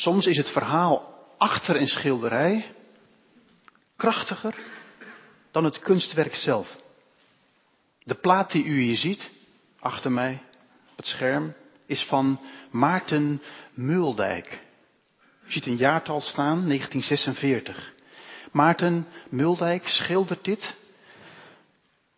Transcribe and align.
Soms 0.00 0.26
is 0.26 0.36
het 0.36 0.50
verhaal 0.50 1.26
achter 1.38 1.76
een 1.76 1.88
schilderij 1.88 2.74
krachtiger 3.96 4.54
dan 5.50 5.64
het 5.64 5.78
kunstwerk 5.78 6.34
zelf. 6.34 6.76
De 8.04 8.14
plaat 8.14 8.50
die 8.50 8.64
u 8.64 8.80
hier 8.80 8.96
ziet, 8.96 9.30
achter 9.78 10.12
mij 10.12 10.42
op 10.90 10.96
het 10.96 11.06
scherm, 11.06 11.54
is 11.86 12.04
van 12.04 12.40
Maarten 12.70 13.42
Muldijk. 13.74 14.60
U 15.46 15.52
ziet 15.52 15.66
een 15.66 15.76
jaartal 15.76 16.20
staan, 16.20 16.66
1946. 16.66 17.92
Maarten 18.52 19.06
Muldijk 19.28 19.88
schildert 19.88 20.44
dit 20.44 20.76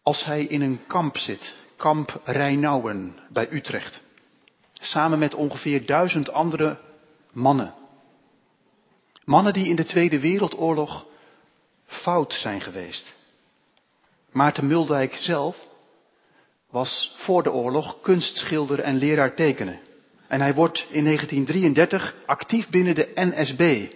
als 0.02 0.24
hij 0.24 0.44
in 0.44 0.60
een 0.60 0.80
kamp 0.86 1.16
zit, 1.16 1.54
kamp 1.76 2.20
Rijnauwen 2.24 3.18
bij 3.28 3.52
Utrecht. 3.52 4.02
Samen 4.72 5.18
met 5.18 5.34
ongeveer 5.34 5.86
duizend 5.86 6.32
andere 6.32 6.90
mannen. 7.32 7.74
Mannen 9.24 9.52
die 9.52 9.68
in 9.68 9.76
de 9.76 9.84
Tweede 9.84 10.20
Wereldoorlog 10.20 11.06
fout 11.86 12.32
zijn 12.32 12.60
geweest. 12.60 13.14
Maarten 14.30 14.66
Muldijk 14.66 15.14
zelf 15.14 15.56
was 16.70 17.14
voor 17.16 17.42
de 17.42 17.52
oorlog 17.52 18.00
kunstschilder 18.00 18.80
en 18.80 18.96
leraar 18.96 19.34
tekenen. 19.34 19.80
En 20.28 20.40
hij 20.40 20.54
wordt 20.54 20.86
in 20.90 21.04
1933 21.04 22.14
actief 22.26 22.68
binnen 22.68 22.94
de 22.94 23.12
NSB. 23.14 23.92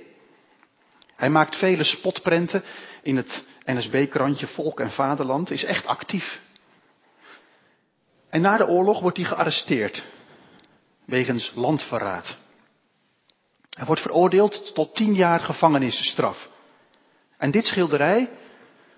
Hij 1.16 1.30
maakt 1.30 1.56
vele 1.56 1.84
spotprenten 1.84 2.62
in 3.02 3.16
het 3.16 3.44
NSB-krantje 3.64 4.46
Volk 4.46 4.80
en 4.80 4.90
Vaderland, 4.90 5.50
is 5.50 5.64
echt 5.64 5.86
actief. 5.86 6.40
En 8.28 8.40
na 8.40 8.56
de 8.56 8.66
oorlog 8.66 9.00
wordt 9.00 9.16
hij 9.16 9.26
gearresteerd 9.26 10.04
wegens 11.04 11.52
landverraad. 11.54 12.36
Hij 13.76 13.86
wordt 13.86 14.02
veroordeeld 14.02 14.74
tot 14.74 14.94
tien 14.94 15.14
jaar 15.14 15.40
gevangenisstraf. 15.40 16.48
En 17.38 17.50
dit 17.50 17.66
schilderij 17.66 18.30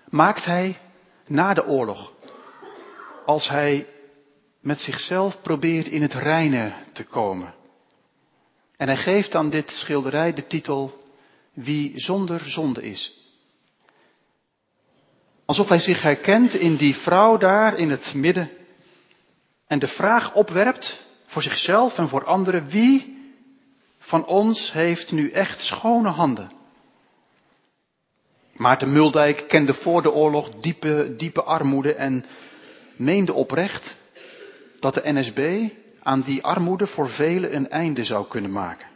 maakt 0.09 0.45
hij 0.45 0.77
na 1.27 1.53
de 1.53 1.65
oorlog. 1.65 2.13
Als 3.25 3.49
hij 3.49 3.87
met 4.61 4.79
zichzelf 4.79 5.41
probeert 5.41 5.87
in 5.87 6.01
het 6.01 6.13
reine 6.13 6.73
te 6.93 7.03
komen. 7.03 7.53
En 8.77 8.87
hij 8.87 8.97
geeft 8.97 9.35
aan 9.35 9.49
dit 9.49 9.71
schilderij 9.71 10.33
de 10.33 10.47
titel 10.47 11.03
Wie 11.53 11.99
zonder 11.99 12.39
zonde 12.49 12.81
is. 12.81 13.15
Alsof 15.45 15.69
hij 15.69 15.79
zich 15.79 16.01
herkent 16.01 16.53
in 16.53 16.75
die 16.75 16.95
vrouw 16.95 17.37
daar 17.37 17.77
in 17.77 17.89
het 17.89 18.13
midden. 18.13 18.49
En 19.67 19.79
de 19.79 19.87
vraag 19.87 20.33
opwerpt 20.33 21.03
voor 21.27 21.41
zichzelf 21.41 21.97
en 21.97 22.09
voor 22.09 22.25
anderen. 22.25 22.69
Wie 22.69 23.18
van 24.09 24.25
ons 24.25 24.71
heeft 24.71 25.11
nu 25.11 25.29
echt 25.29 25.59
schone 25.59 26.09
handen? 26.09 26.51
Maarten 28.53 28.91
Muldijk 28.91 29.47
kende 29.47 29.73
voor 29.73 30.01
de 30.01 30.11
oorlog 30.11 30.49
diepe, 30.61 31.13
diepe 31.17 31.43
armoede 31.43 31.93
en 31.93 32.25
meende 32.95 33.33
oprecht 33.33 33.97
dat 34.79 34.93
de 34.93 35.01
NSB 35.03 35.69
aan 36.03 36.21
die 36.21 36.43
armoede 36.43 36.87
voor 36.87 37.09
velen 37.09 37.55
een 37.55 37.69
einde 37.69 38.03
zou 38.03 38.27
kunnen 38.27 38.51
maken. 38.51 38.87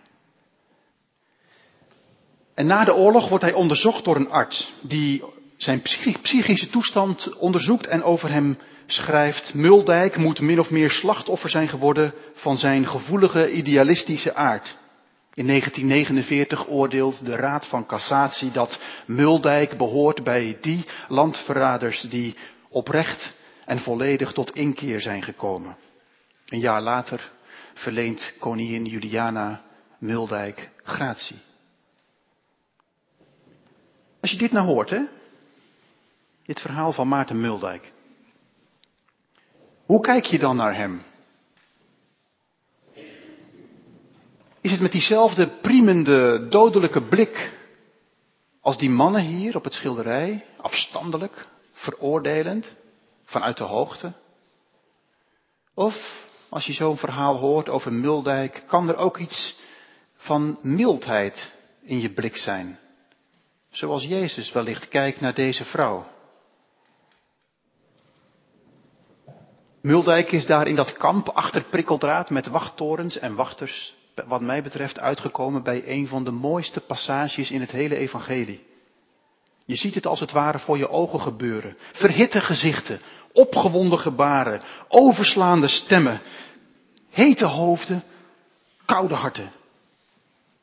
En 2.53 2.65
na 2.65 2.83
de 2.83 2.95
oorlog 2.95 3.29
wordt 3.29 3.43
hij 3.43 3.53
onderzocht 3.53 4.03
door 4.03 4.15
een 4.15 4.31
arts 4.31 4.73
die 4.81 5.23
zijn 5.57 5.81
psychische 6.21 6.69
toestand 6.69 7.37
onderzoekt 7.37 7.87
en 7.87 8.03
over 8.03 8.31
hem 8.31 8.57
schrijft. 8.85 9.53
Muldijk 9.53 10.17
moet 10.17 10.39
min 10.39 10.59
of 10.59 10.69
meer 10.69 10.91
slachtoffer 10.91 11.49
zijn 11.49 11.67
geworden 11.67 12.13
van 12.33 12.57
zijn 12.57 12.87
gevoelige 12.87 13.51
idealistische 13.51 14.35
aard. 14.35 14.81
In 15.35 15.47
1949 15.47 16.67
oordeelt 16.67 17.25
de 17.25 17.35
Raad 17.35 17.67
van 17.67 17.85
Cassatie 17.85 18.51
dat 18.51 18.79
Muldijk 19.05 19.77
behoort 19.77 20.23
bij 20.23 20.57
die 20.61 20.85
landverraders 21.07 22.01
die 22.01 22.35
oprecht 22.69 23.35
en 23.65 23.79
volledig 23.79 24.31
tot 24.31 24.55
inkeer 24.55 25.01
zijn 25.01 25.23
gekomen. 25.23 25.75
Een 26.45 26.59
jaar 26.59 26.81
later 26.81 27.31
verleent 27.73 28.33
koningin 28.39 28.85
Juliana 28.85 29.61
Muldijk 29.97 30.69
gratie. 30.83 31.41
Als 34.21 34.31
je 34.31 34.37
dit 34.37 34.51
nou 34.51 34.67
hoort, 34.67 34.89
hè? 34.89 35.01
Dit 36.45 36.59
verhaal 36.59 36.91
van 36.91 37.07
Maarten 37.07 37.41
Muldijk. 37.41 37.91
Hoe 39.85 40.01
kijk 40.01 40.25
je 40.25 40.39
dan 40.39 40.55
naar 40.55 40.75
hem? 40.75 41.01
Is 44.63 44.71
het 44.71 44.81
met 44.81 44.91
diezelfde 44.91 45.47
priemende, 45.47 46.47
dodelijke 46.49 47.01
blik 47.01 47.53
als 48.61 48.77
die 48.77 48.89
mannen 48.89 49.21
hier 49.21 49.55
op 49.55 49.63
het 49.63 49.73
schilderij, 49.73 50.45
afstandelijk, 50.57 51.47
veroordelend, 51.73 52.75
vanuit 53.23 53.57
de 53.57 53.63
hoogte? 53.63 54.13
Of 55.73 56.25
als 56.49 56.65
je 56.65 56.73
zo'n 56.73 56.97
verhaal 56.97 57.35
hoort 57.35 57.69
over 57.69 57.93
Muldijk, 57.93 58.63
kan 58.67 58.89
er 58.89 58.95
ook 58.95 59.17
iets 59.17 59.59
van 60.15 60.59
mildheid 60.61 61.53
in 61.81 61.99
je 61.99 62.13
blik 62.13 62.37
zijn. 62.37 62.79
Zoals 63.69 64.03
Jezus 64.03 64.51
wellicht 64.51 64.87
kijkt 64.87 65.21
naar 65.21 65.33
deze 65.33 65.65
vrouw. 65.65 66.07
Muldijk 69.81 70.31
is 70.31 70.45
daar 70.45 70.67
in 70.67 70.75
dat 70.75 70.93
kamp 70.93 71.29
achter 71.29 71.63
prikkeldraad 71.63 72.29
met 72.29 72.47
wachttorens 72.47 73.19
en 73.19 73.35
wachters, 73.35 74.01
wat 74.25 74.41
mij 74.41 74.63
betreft, 74.63 74.99
uitgekomen 74.99 75.63
bij 75.63 75.83
een 75.85 76.07
van 76.07 76.23
de 76.23 76.31
mooiste 76.31 76.79
passages 76.79 77.51
in 77.51 77.61
het 77.61 77.71
hele 77.71 77.95
evangelie. 77.95 78.63
Je 79.65 79.75
ziet 79.75 79.95
het 79.95 80.05
als 80.05 80.19
het 80.19 80.31
ware 80.31 80.59
voor 80.59 80.77
je 80.77 80.89
ogen 80.89 81.19
gebeuren. 81.19 81.77
Verhitte 81.91 82.41
gezichten, 82.41 82.99
opgewonden 83.33 83.99
gebaren, 83.99 84.61
overslaande 84.87 85.67
stemmen, 85.67 86.21
hete 87.09 87.45
hoofden, 87.45 88.03
koude 88.85 89.15
harten. 89.15 89.51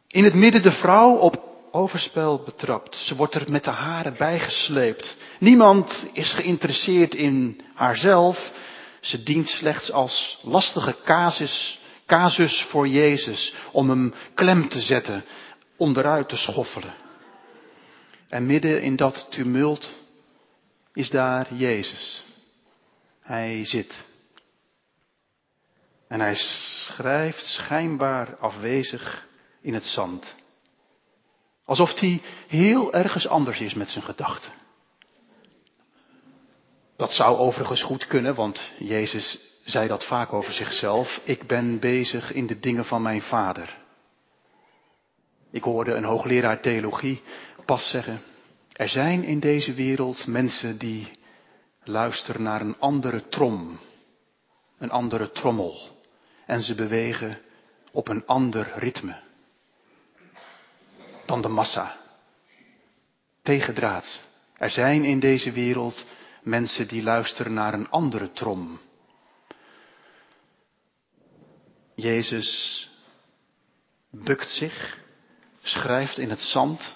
In 0.07 0.25
het 0.25 0.35
midden 0.35 0.63
de 0.63 0.73
vrouw 0.73 1.17
op 1.17 1.49
overspel 1.71 2.43
betrapt. 2.45 2.97
Ze 2.97 3.17
wordt 3.17 3.35
er 3.35 3.51
met 3.51 3.65
de 3.65 3.71
haren 3.71 4.15
bijgesleept. 4.19 5.17
Niemand 5.39 6.07
is 6.13 6.33
geïnteresseerd 6.33 7.15
in 7.15 7.61
haarzelf. 7.75 8.53
Ze 9.01 9.23
dient 9.23 9.49
slechts 9.49 9.93
als 9.93 10.39
lastige 10.43 10.97
casus, 11.05 11.80
casus 12.11 12.63
voor 12.63 12.89
Jezus 12.89 13.55
om 13.73 13.89
hem 13.89 14.15
klem 14.35 14.69
te 14.69 14.81
zetten, 14.81 15.25
onderuit 15.77 16.29
te 16.29 16.37
schoffelen. 16.37 16.95
En 18.29 18.47
midden 18.47 18.83
in 18.83 18.97
dat 18.97 19.27
tumult 19.31 19.99
is 20.93 21.11
daar 21.11 21.55
Jezus. 21.55 22.25
Hij 23.21 23.65
zit. 23.65 24.05
En 26.09 26.21
hij 26.21 26.35
schrijft 26.35 27.45
schijnbaar 27.45 28.37
afwezig 28.37 29.27
in 29.63 29.75
het 29.75 29.85
zand. 29.85 30.35
Alsof 31.65 32.01
hij 32.01 32.23
heel 32.49 32.93
ergens 32.93 33.27
anders 33.27 33.61
is 33.61 33.75
met 33.75 33.89
zijn 33.89 34.05
gedachten. 34.05 34.53
Dat 36.97 37.13
zou 37.13 37.39
overigens 37.39 37.83
goed 37.83 38.07
kunnen, 38.07 38.35
want 38.35 38.73
Jezus 38.79 39.50
zei 39.65 39.89
dat 39.89 40.07
vaak 40.07 40.33
over 40.33 40.53
zichzelf. 40.53 41.21
Ik 41.25 41.47
ben 41.47 41.79
bezig 41.79 42.33
in 42.33 42.47
de 42.47 42.61
dingen 42.61 42.85
van 42.85 43.03
mijn 43.03 43.23
vader. 43.23 43.79
Ik 45.51 45.63
hoorde 45.63 45.93
een 45.93 46.05
hoogleraar 46.05 46.61
theologie 46.61 47.23
pas 47.65 47.89
zeggen, 47.89 48.23
er 48.73 48.89
zijn 48.89 49.25
in 49.25 49.41
deze 49.41 49.73
wereld 49.73 50.27
mensen 50.27 50.79
die 50.79 51.11
luisteren 51.85 52.43
naar 52.43 52.61
een 52.61 52.79
andere 52.79 53.29
trom, 53.29 53.79
een 54.79 54.91
andere 54.91 55.33
trommel. 55.33 55.99
En 56.47 56.63
ze 56.63 56.75
bewegen 56.75 57.39
op 57.93 58.09
een 58.09 58.27
ander 58.27 58.73
ritme 58.75 59.17
dan 61.27 61.43
de 61.43 61.49
massa. 61.49 61.97
Tegendraad. 63.43 64.21
Er 64.57 64.71
zijn 64.71 65.05
in 65.05 65.21
deze 65.21 65.53
wereld 65.53 66.07
mensen 66.43 66.89
die 66.89 67.03
luisteren 67.03 67.55
naar 67.55 67.75
een 67.75 67.91
andere 67.91 68.33
trom. 68.33 68.81
Jezus 72.01 72.89
bukt 74.11 74.51
zich, 74.51 74.99
schrijft 75.63 76.19
in 76.19 76.31
het 76.31 76.41
zand, 76.41 76.95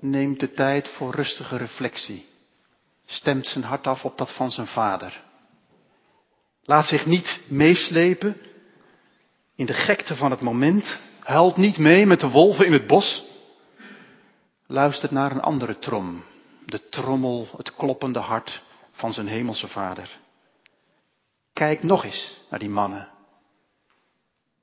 neemt 0.00 0.40
de 0.40 0.52
tijd 0.52 0.88
voor 0.88 1.14
rustige 1.14 1.56
reflectie, 1.56 2.26
stemt 3.06 3.46
zijn 3.46 3.64
hart 3.64 3.86
af 3.86 4.04
op 4.04 4.18
dat 4.18 4.34
van 4.34 4.50
zijn 4.50 4.66
vader. 4.66 5.22
Laat 6.64 6.86
zich 6.86 7.06
niet 7.06 7.40
meeslepen 7.48 8.36
in 9.54 9.66
de 9.66 9.74
gekte 9.74 10.16
van 10.16 10.30
het 10.30 10.40
moment, 10.40 10.98
huilt 11.18 11.56
niet 11.56 11.78
mee 11.78 12.06
met 12.06 12.20
de 12.20 12.28
wolven 12.28 12.66
in 12.66 12.72
het 12.72 12.86
bos, 12.86 13.24
luistert 14.66 15.10
naar 15.10 15.30
een 15.30 15.40
andere 15.40 15.78
trom, 15.78 16.24
de 16.66 16.88
trommel, 16.88 17.48
het 17.56 17.74
kloppende 17.74 18.18
hart 18.18 18.62
van 18.92 19.12
zijn 19.12 19.26
hemelse 19.26 19.68
vader. 19.68 20.18
Kijk 21.58 21.82
nog 21.82 22.04
eens 22.04 22.38
naar 22.50 22.58
die 22.58 22.68
mannen. 22.68 23.08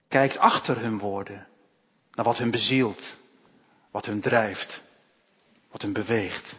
kijkt 0.08 0.38
achter 0.38 0.80
hun 0.80 1.00
woorden, 1.00 1.48
naar 2.12 2.26
wat 2.26 2.38
hun 2.38 2.52
bezielt, 2.52 3.16
wat 3.92 4.06
hun 4.06 4.22
drijft, 4.22 4.84
wat 5.72 5.82
hun 5.82 5.94
beweegt. 5.94 6.58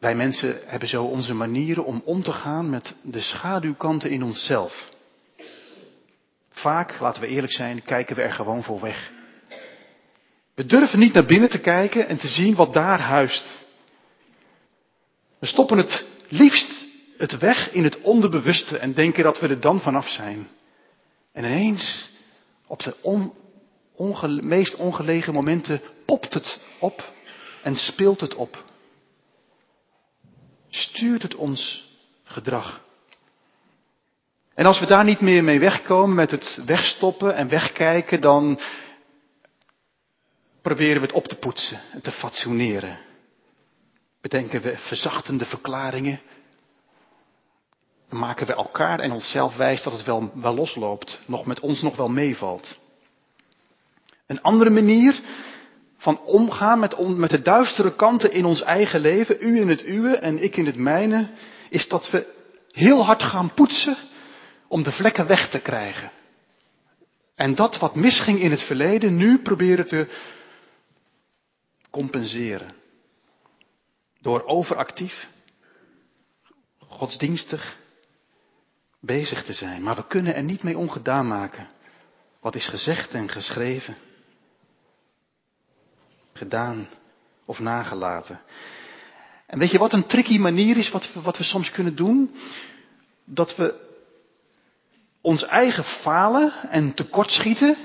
Wij 0.00 0.14
mensen 0.14 0.60
hebben 0.64 0.88
zo 0.88 1.04
onze 1.04 1.34
manieren 1.34 1.84
om 1.84 2.02
om 2.04 2.22
te 2.22 2.32
gaan 2.32 2.70
met 2.70 2.94
de 3.02 3.20
schaduwkanten 3.20 4.10
in 4.10 4.22
onszelf. 4.22 4.88
Vaak, 6.50 7.00
laten 7.00 7.22
we 7.22 7.28
eerlijk 7.28 7.52
zijn, 7.52 7.82
kijken 7.82 8.16
we 8.16 8.22
er 8.22 8.32
gewoon 8.32 8.62
voor 8.62 8.80
weg. 8.80 9.10
We 10.54 10.64
durven 10.64 10.98
niet 10.98 11.12
naar 11.12 11.26
binnen 11.26 11.48
te 11.48 11.60
kijken 11.60 12.08
en 12.08 12.18
te 12.18 12.28
zien 12.28 12.54
wat 12.54 12.72
daar 12.72 13.00
huist. 13.00 13.61
We 15.42 15.48
stoppen 15.48 15.78
het 15.78 16.06
liefst 16.28 16.84
het 17.16 17.38
weg 17.38 17.72
in 17.72 17.84
het 17.84 18.00
onderbewuste 18.00 18.78
en 18.78 18.94
denken 18.94 19.24
dat 19.24 19.40
we 19.40 19.48
er 19.48 19.60
dan 19.60 19.80
vanaf 19.80 20.08
zijn. 20.08 20.48
En 21.32 21.44
ineens, 21.44 22.10
op 22.66 22.82
de 22.82 24.40
meest 24.42 24.74
ongelegen 24.74 25.32
momenten, 25.32 25.80
popt 26.06 26.34
het 26.34 26.60
op 26.78 27.12
en 27.62 27.74
speelt 27.76 28.20
het 28.20 28.34
op. 28.34 28.64
Stuurt 30.68 31.22
het 31.22 31.34
ons 31.34 31.88
gedrag. 32.24 32.84
En 34.54 34.66
als 34.66 34.80
we 34.80 34.86
daar 34.86 35.04
niet 35.04 35.20
meer 35.20 35.44
mee 35.44 35.60
wegkomen 35.60 36.16
met 36.16 36.30
het 36.30 36.58
wegstoppen 36.66 37.34
en 37.34 37.48
wegkijken, 37.48 38.20
dan 38.20 38.60
proberen 40.60 41.00
we 41.00 41.06
het 41.06 41.16
op 41.16 41.26
te 41.26 41.36
poetsen 41.36 41.80
en 41.92 42.02
te 42.02 42.12
fatsoeneren. 42.12 43.10
Bedenken 44.22 44.60
we 44.60 44.76
verzachtende 44.76 45.44
verklaringen. 45.44 46.20
Maken 48.08 48.46
we 48.46 48.54
elkaar 48.54 48.98
en 48.98 49.12
onszelf 49.12 49.56
wijs 49.56 49.82
dat 49.82 49.92
het 49.92 50.04
wel, 50.04 50.32
wel 50.34 50.54
losloopt, 50.54 51.20
nog 51.26 51.46
met 51.46 51.60
ons 51.60 51.82
nog 51.82 51.96
wel 51.96 52.08
meevalt. 52.08 52.78
Een 54.26 54.42
andere 54.42 54.70
manier 54.70 55.20
van 55.96 56.20
omgaan 56.20 56.78
met, 56.78 57.08
met 57.16 57.30
de 57.30 57.42
duistere 57.42 57.94
kanten 57.94 58.32
in 58.32 58.44
ons 58.44 58.62
eigen 58.62 59.00
leven, 59.00 59.36
u 59.40 59.60
in 59.60 59.68
het 59.68 59.86
uwe 59.86 60.16
en 60.16 60.42
ik 60.42 60.56
in 60.56 60.66
het 60.66 60.76
mijne, 60.76 61.30
is 61.68 61.88
dat 61.88 62.10
we 62.10 62.26
heel 62.70 63.04
hard 63.04 63.22
gaan 63.22 63.54
poetsen 63.54 63.96
om 64.68 64.82
de 64.82 64.92
vlekken 64.92 65.26
weg 65.26 65.48
te 65.48 65.60
krijgen. 65.60 66.10
En 67.34 67.54
dat 67.54 67.78
wat 67.78 67.94
misging 67.94 68.40
in 68.40 68.50
het 68.50 68.62
verleden 68.62 69.16
nu 69.16 69.38
proberen 69.38 69.86
te 69.86 70.08
compenseren. 71.90 72.81
Door 74.22 74.44
overactief, 74.44 75.28
godsdienstig 76.78 77.76
bezig 79.00 79.44
te 79.44 79.52
zijn. 79.52 79.82
Maar 79.82 79.96
we 79.96 80.06
kunnen 80.06 80.34
er 80.34 80.42
niet 80.42 80.62
mee 80.62 80.78
ongedaan 80.78 81.28
maken. 81.28 81.68
Wat 82.40 82.54
is 82.54 82.68
gezegd 82.68 83.12
en 83.12 83.28
geschreven, 83.28 83.96
gedaan 86.32 86.88
of 87.44 87.58
nagelaten. 87.58 88.40
En 89.46 89.58
weet 89.58 89.70
je 89.70 89.78
wat 89.78 89.92
een 89.92 90.06
tricky 90.06 90.38
manier 90.38 90.76
is 90.76 90.90
wat 90.90 91.12
we, 91.12 91.20
wat 91.20 91.38
we 91.38 91.44
soms 91.44 91.70
kunnen 91.70 91.96
doen? 91.96 92.36
Dat 93.24 93.56
we 93.56 93.90
ons 95.20 95.44
eigen 95.44 95.84
falen 95.84 96.52
en 96.70 96.94
tekortschieten, 96.94 97.76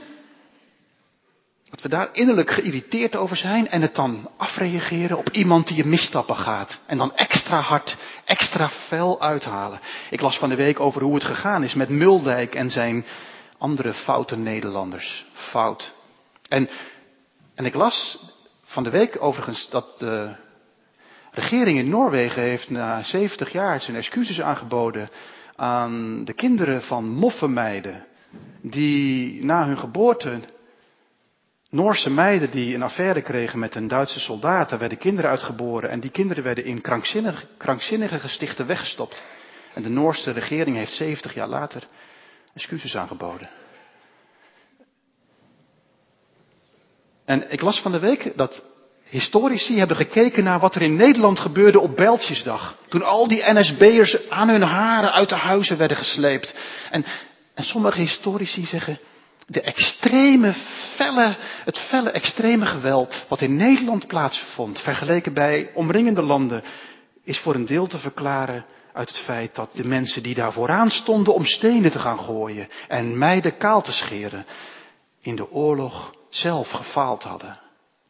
dat 1.69 1.81
we 1.81 1.89
daar 1.89 2.09
innerlijk 2.11 2.51
geïrriteerd 2.51 3.15
over 3.15 3.35
zijn 3.35 3.69
en 3.69 3.81
het 3.81 3.95
dan 3.95 4.29
afreageren 4.37 5.17
op 5.17 5.29
iemand 5.29 5.67
die 5.67 5.83
een 5.83 5.89
misstappen 5.89 6.35
gaat. 6.35 6.79
En 6.85 6.97
dan 6.97 7.15
extra 7.15 7.59
hard, 7.59 7.97
extra 8.25 8.69
fel 8.69 9.21
uithalen. 9.21 9.79
Ik 10.09 10.21
las 10.21 10.37
van 10.37 10.49
de 10.49 10.55
week 10.55 10.79
over 10.79 11.01
hoe 11.01 11.13
het 11.13 11.23
gegaan 11.23 11.63
is 11.63 11.73
met 11.73 11.89
Muldijk 11.89 12.55
en 12.55 12.69
zijn 12.69 13.05
andere 13.57 13.93
foute 13.93 14.37
Nederlanders. 14.37 15.25
Fout. 15.33 15.93
En, 16.47 16.69
en 17.55 17.65
ik 17.65 17.73
las 17.73 18.19
van 18.63 18.83
de 18.83 18.89
week 18.89 19.17
overigens 19.19 19.69
dat 19.69 19.99
de 19.99 20.35
regering 21.31 21.77
in 21.77 21.89
Noorwegen 21.89 22.41
heeft 22.41 22.69
na 22.69 23.03
70 23.03 23.51
jaar 23.51 23.81
zijn 23.81 23.97
excuses 23.97 24.41
aangeboden 24.41 25.09
aan 25.55 26.25
de 26.25 26.33
kinderen 26.33 26.81
van 26.81 27.09
moffenmeiden. 27.09 28.05
Die 28.61 29.43
na 29.43 29.65
hun 29.65 29.77
geboorte, 29.77 30.39
Noorse 31.69 32.09
meiden 32.09 32.51
die 32.51 32.75
een 32.75 32.83
affaire 32.83 33.21
kregen 33.21 33.59
met 33.59 33.75
een 33.75 33.87
Duitse 33.87 34.19
soldaten, 34.19 34.79
werden 34.79 34.97
kinderen 34.97 35.29
uitgeboren. 35.29 35.89
En 35.89 35.99
die 35.99 36.11
kinderen 36.11 36.43
werden 36.43 36.65
in 36.65 36.81
krankzinnige, 36.81 37.45
krankzinnige 37.57 38.19
gestichten 38.19 38.67
weggestopt. 38.67 39.23
En 39.73 39.83
de 39.83 39.89
Noorse 39.89 40.31
regering 40.31 40.77
heeft 40.77 40.91
70 40.91 41.33
jaar 41.33 41.47
later 41.47 41.87
excuses 42.53 42.95
aangeboden. 42.95 43.49
En 47.25 47.51
ik 47.51 47.61
las 47.61 47.81
van 47.81 47.91
de 47.91 47.99
week 47.99 48.31
dat 48.35 48.63
Historici 49.09 49.77
hebben 49.77 49.97
gekeken 49.97 50.43
naar 50.43 50.59
wat 50.59 50.75
er 50.75 50.81
in 50.81 50.95
Nederland 50.95 51.39
gebeurde 51.39 51.79
op 51.79 51.95
Bijltjesdag. 51.95 52.77
Toen 52.87 53.03
al 53.03 53.27
die 53.27 53.43
NSB'ers 53.45 54.29
aan 54.29 54.49
hun 54.49 54.61
haren 54.61 55.11
uit 55.11 55.29
de 55.29 55.35
huizen 55.35 55.77
werden 55.77 55.97
gesleept. 55.97 56.55
En, 56.91 57.05
en 57.53 57.63
sommige 57.63 57.99
historici 57.99 58.65
zeggen, 58.65 58.99
de 59.47 59.61
extreme, 59.61 60.53
felle, 60.95 61.35
het 61.65 61.77
felle 61.77 62.11
extreme 62.11 62.65
geweld 62.65 63.25
wat 63.27 63.41
in 63.41 63.55
Nederland 63.55 64.07
plaatsvond, 64.07 64.79
vergeleken 64.79 65.33
bij 65.33 65.71
omringende 65.73 66.21
landen, 66.21 66.63
is 67.23 67.39
voor 67.39 67.55
een 67.55 67.65
deel 67.65 67.88
te 67.88 67.99
verklaren 67.99 68.65
uit 68.94 69.09
het 69.09 69.19
feit 69.19 69.55
dat 69.55 69.71
de 69.73 69.85
mensen 69.85 70.23
die 70.23 70.35
daar 70.35 70.53
vooraan 70.53 70.89
stonden 70.89 71.33
om 71.33 71.45
stenen 71.45 71.91
te 71.91 71.99
gaan 71.99 72.19
gooien 72.19 72.67
en 72.88 73.17
meiden 73.17 73.57
kaal 73.57 73.81
te 73.81 73.91
scheren, 73.91 74.45
in 75.21 75.35
de 75.35 75.51
oorlog 75.51 76.13
zelf 76.29 76.69
gefaald 76.69 77.23
hadden 77.23 77.59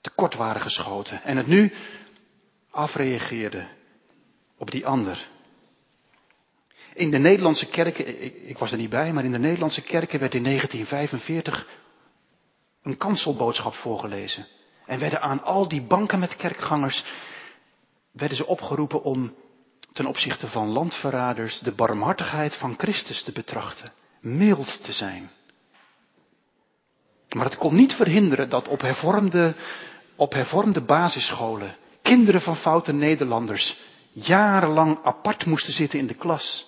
tekort 0.07 0.35
waren 0.35 0.61
geschoten 0.61 1.23
en 1.23 1.37
het 1.37 1.47
nu 1.47 1.73
afreageerde 2.71 3.65
op 4.57 4.71
die 4.71 4.85
ander. 4.85 5.27
In 6.97 7.11
de 7.11 7.17
Nederlandse 7.17 7.65
kerken, 7.65 8.23
ik, 8.23 8.33
ik, 8.33 8.57
was 8.57 8.71
er 8.71 8.77
niet 8.77 8.89
bij, 8.89 9.13
maar 9.13 9.25
in 9.25 9.31
de 9.31 9.39
Nederlandse 9.39 9.81
kerken 9.81 10.19
werd 10.19 10.35
in 10.35 10.43
1945 10.43 11.67
een 12.81 12.97
kanselboodschap 12.97 13.73
voorgelezen. 13.73 14.47
En 14.85 14.99
werden 14.99 15.21
aan 15.21 15.43
al 15.43 15.67
die 15.67 15.81
banken 15.81 16.19
met 16.19 16.35
kerkgangers, 16.35 17.03
werden 18.11 18.37
ze 18.37 18.45
opgeroepen 18.45 19.03
om 19.03 19.35
ten 19.93 20.05
opzichte 20.05 20.47
van 20.47 20.67
landverraders 20.67 21.59
de 21.59 21.71
barmhartigheid 21.71 22.55
van 22.55 22.75
Christus 22.77 23.23
te 23.23 23.31
betrachten. 23.31 23.91
Mild 24.21 24.83
te 24.83 24.91
zijn. 24.91 25.29
Maar 27.29 27.45
het 27.45 27.57
kon 27.57 27.75
niet 27.75 27.93
verhinderen 27.93 28.49
dat 28.49 28.67
op 28.67 28.81
hervormde 28.81 29.55
op 30.15 30.33
hervormde 30.33 30.81
basisscholen 30.81 31.75
kinderen 32.01 32.41
van 32.41 32.55
foute 32.55 32.93
Nederlanders 32.93 33.79
jarenlang 34.11 34.99
apart 35.03 35.45
moesten 35.45 35.73
zitten 35.73 35.99
in 35.99 36.07
de 36.07 36.13
klas. 36.13 36.67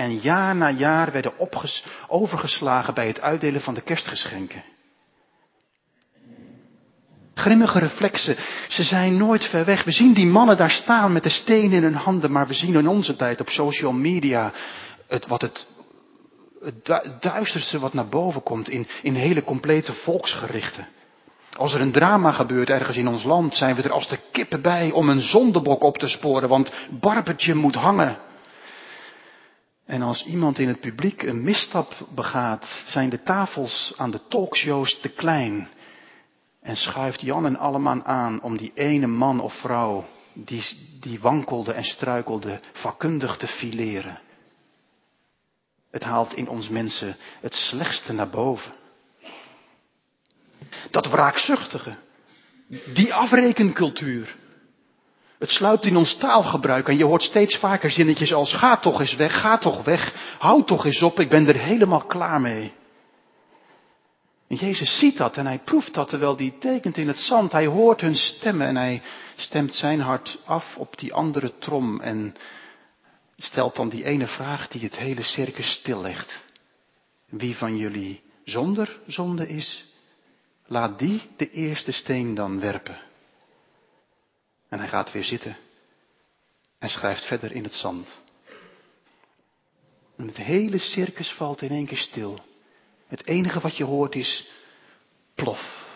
En 0.00 0.18
jaar 0.18 0.56
na 0.56 0.70
jaar 0.70 1.12
werden 1.12 1.32
overgeslagen 2.08 2.94
bij 2.94 3.06
het 3.06 3.20
uitdelen 3.20 3.60
van 3.60 3.74
de 3.74 3.80
kerstgeschenken. 3.80 4.62
Grimmige 7.34 7.78
reflexen, 7.78 8.36
ze 8.68 8.82
zijn 8.82 9.16
nooit 9.16 9.44
ver 9.44 9.64
weg. 9.64 9.84
We 9.84 9.90
zien 9.90 10.14
die 10.14 10.26
mannen 10.26 10.56
daar 10.56 10.70
staan 10.70 11.12
met 11.12 11.22
de 11.22 11.30
steen 11.30 11.72
in 11.72 11.82
hun 11.82 11.94
handen, 11.94 12.32
maar 12.32 12.46
we 12.46 12.54
zien 12.54 12.74
in 12.74 12.88
onze 12.88 13.16
tijd 13.16 13.40
op 13.40 13.48
social 13.48 13.92
media 13.92 14.52
het, 15.08 15.26
wat 15.26 15.42
het, 15.42 15.66
het 16.60 17.22
duisterste 17.22 17.78
wat 17.78 17.94
naar 17.94 18.08
boven 18.08 18.42
komt 18.42 18.68
in, 18.68 18.86
in 19.02 19.14
hele 19.14 19.44
complete 19.44 19.92
volksgerichten. 19.92 20.88
Als 21.56 21.74
er 21.74 21.80
een 21.80 21.92
drama 21.92 22.32
gebeurt 22.32 22.70
ergens 22.70 22.96
in 22.96 23.08
ons 23.08 23.24
land, 23.24 23.54
zijn 23.54 23.74
we 23.74 23.82
er 23.82 23.92
als 23.92 24.08
de 24.08 24.18
kippen 24.32 24.62
bij 24.62 24.90
om 24.90 25.08
een 25.08 25.20
zondebok 25.20 25.82
op 25.82 25.98
te 25.98 26.08
sporen, 26.08 26.48
want 26.48 26.72
Barbetje 26.90 27.54
moet 27.54 27.74
hangen. 27.74 28.28
En 29.90 30.02
als 30.02 30.24
iemand 30.24 30.58
in 30.58 30.68
het 30.68 30.80
publiek 30.80 31.22
een 31.22 31.42
misstap 31.42 32.06
begaat, 32.14 32.82
zijn 32.86 33.08
de 33.08 33.22
tafels 33.22 33.94
aan 33.96 34.10
de 34.10 34.26
talkshows 34.28 35.00
te 35.00 35.08
klein. 35.08 35.68
En 36.62 36.76
schuift 36.76 37.20
Jan 37.20 37.46
en 37.46 37.56
Alleman 37.56 38.04
aan 38.04 38.42
om 38.42 38.56
die 38.56 38.72
ene 38.74 39.06
man 39.06 39.40
of 39.40 39.54
vrouw 39.54 40.04
die, 40.32 40.64
die 41.00 41.20
wankelde 41.20 41.72
en 41.72 41.84
struikelde 41.84 42.60
vakkundig 42.72 43.36
te 43.36 43.46
fileren. 43.46 44.20
Het 45.90 46.02
haalt 46.02 46.34
in 46.34 46.48
ons 46.48 46.68
mensen 46.68 47.16
het 47.40 47.54
slechtste 47.54 48.12
naar 48.12 48.30
boven. 48.30 48.72
Dat 50.90 51.06
wraakzuchtige. 51.06 51.96
Die 52.94 53.14
afrekencultuur. 53.14 54.36
Het 55.40 55.50
sluipt 55.50 55.84
in 55.84 55.96
ons 55.96 56.16
taalgebruik 56.16 56.88
en 56.88 56.96
je 56.96 57.04
hoort 57.04 57.22
steeds 57.22 57.56
vaker 57.56 57.90
zinnetjes 57.90 58.32
als 58.32 58.54
ga 58.54 58.76
toch 58.76 59.00
eens 59.00 59.14
weg, 59.14 59.40
ga 59.40 59.58
toch 59.58 59.84
weg, 59.84 60.34
hou 60.38 60.64
toch 60.64 60.84
eens 60.84 61.02
op, 61.02 61.20
ik 61.20 61.28
ben 61.28 61.48
er 61.48 61.56
helemaal 61.56 62.04
klaar 62.04 62.40
mee. 62.40 62.72
En 64.48 64.56
Jezus 64.56 64.98
ziet 64.98 65.16
dat 65.16 65.36
en 65.36 65.46
hij 65.46 65.58
proeft 65.58 65.94
dat 65.94 66.08
terwijl 66.08 66.36
hij 66.36 66.54
tekent 66.58 66.96
in 66.96 67.08
het 67.08 67.18
zand. 67.18 67.52
Hij 67.52 67.66
hoort 67.66 68.00
hun 68.00 68.16
stemmen 68.16 68.66
en 68.66 68.76
hij 68.76 69.02
stemt 69.36 69.74
zijn 69.74 70.00
hart 70.00 70.38
af 70.44 70.76
op 70.76 70.98
die 70.98 71.12
andere 71.12 71.58
trom. 71.58 72.00
En 72.00 72.34
stelt 73.36 73.76
dan 73.76 73.88
die 73.88 74.04
ene 74.04 74.26
vraag 74.26 74.68
die 74.68 74.82
het 74.82 74.96
hele 74.96 75.22
circus 75.22 75.70
stillegt. 75.70 76.44
Wie 77.28 77.56
van 77.56 77.76
jullie 77.76 78.22
zonder 78.44 78.98
zonde 79.06 79.48
is, 79.48 79.84
laat 80.66 80.98
die 80.98 81.22
de 81.36 81.50
eerste 81.50 81.92
steen 81.92 82.34
dan 82.34 82.60
werpen. 82.60 83.09
En 84.70 84.78
hij 84.78 84.88
gaat 84.88 85.12
weer 85.12 85.24
zitten 85.24 85.56
en 86.78 86.88
schrijft 86.88 87.24
verder 87.24 87.52
in 87.52 87.64
het 87.64 87.74
zand. 87.74 88.08
En 90.16 90.26
het 90.26 90.36
hele 90.36 90.78
circus 90.78 91.32
valt 91.32 91.62
in 91.62 91.70
één 91.70 91.86
keer 91.86 91.98
stil. 91.98 92.38
Het 93.06 93.26
enige 93.26 93.60
wat 93.60 93.76
je 93.76 93.84
hoort 93.84 94.14
is 94.14 94.50
plof. 95.34 95.88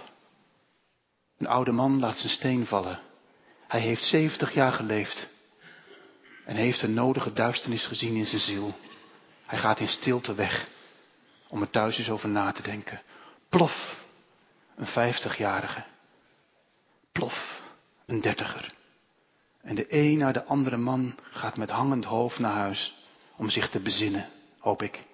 Een 1.38 1.46
oude 1.46 1.72
man 1.72 2.00
laat 2.00 2.18
zijn 2.18 2.32
steen 2.32 2.66
vallen. 2.66 3.00
Hij 3.68 3.80
heeft 3.80 4.02
zeventig 4.02 4.54
jaar 4.54 4.72
geleefd 4.72 5.28
en 6.44 6.56
heeft 6.56 6.82
een 6.82 6.94
nodige 6.94 7.32
duisternis 7.32 7.86
gezien 7.86 8.16
in 8.16 8.26
zijn 8.26 8.40
ziel. 8.40 8.74
Hij 9.46 9.58
gaat 9.58 9.80
in 9.80 9.88
stilte 9.88 10.34
weg 10.34 10.68
om 11.48 11.60
er 11.60 11.70
thuis 11.70 11.98
eens 11.98 12.10
over 12.10 12.28
na 12.28 12.52
te 12.52 12.62
denken. 12.62 13.02
Plof, 13.48 14.04
een 14.76 14.86
vijftigjarige. 14.86 15.84
Plof, 17.12 17.62
een 18.06 18.20
dertiger. 18.20 18.72
En 19.62 19.74
de 19.74 19.86
een 19.88 20.18
naar 20.18 20.32
de 20.32 20.44
andere 20.44 20.76
man 20.76 21.14
gaat 21.30 21.56
met 21.56 21.70
hangend 21.70 22.04
hoofd 22.04 22.38
naar 22.38 22.52
huis 22.52 22.94
om 23.36 23.50
zich 23.50 23.70
te 23.70 23.80
bezinnen, 23.80 24.28
hoop 24.58 24.82
ik. 24.82 25.04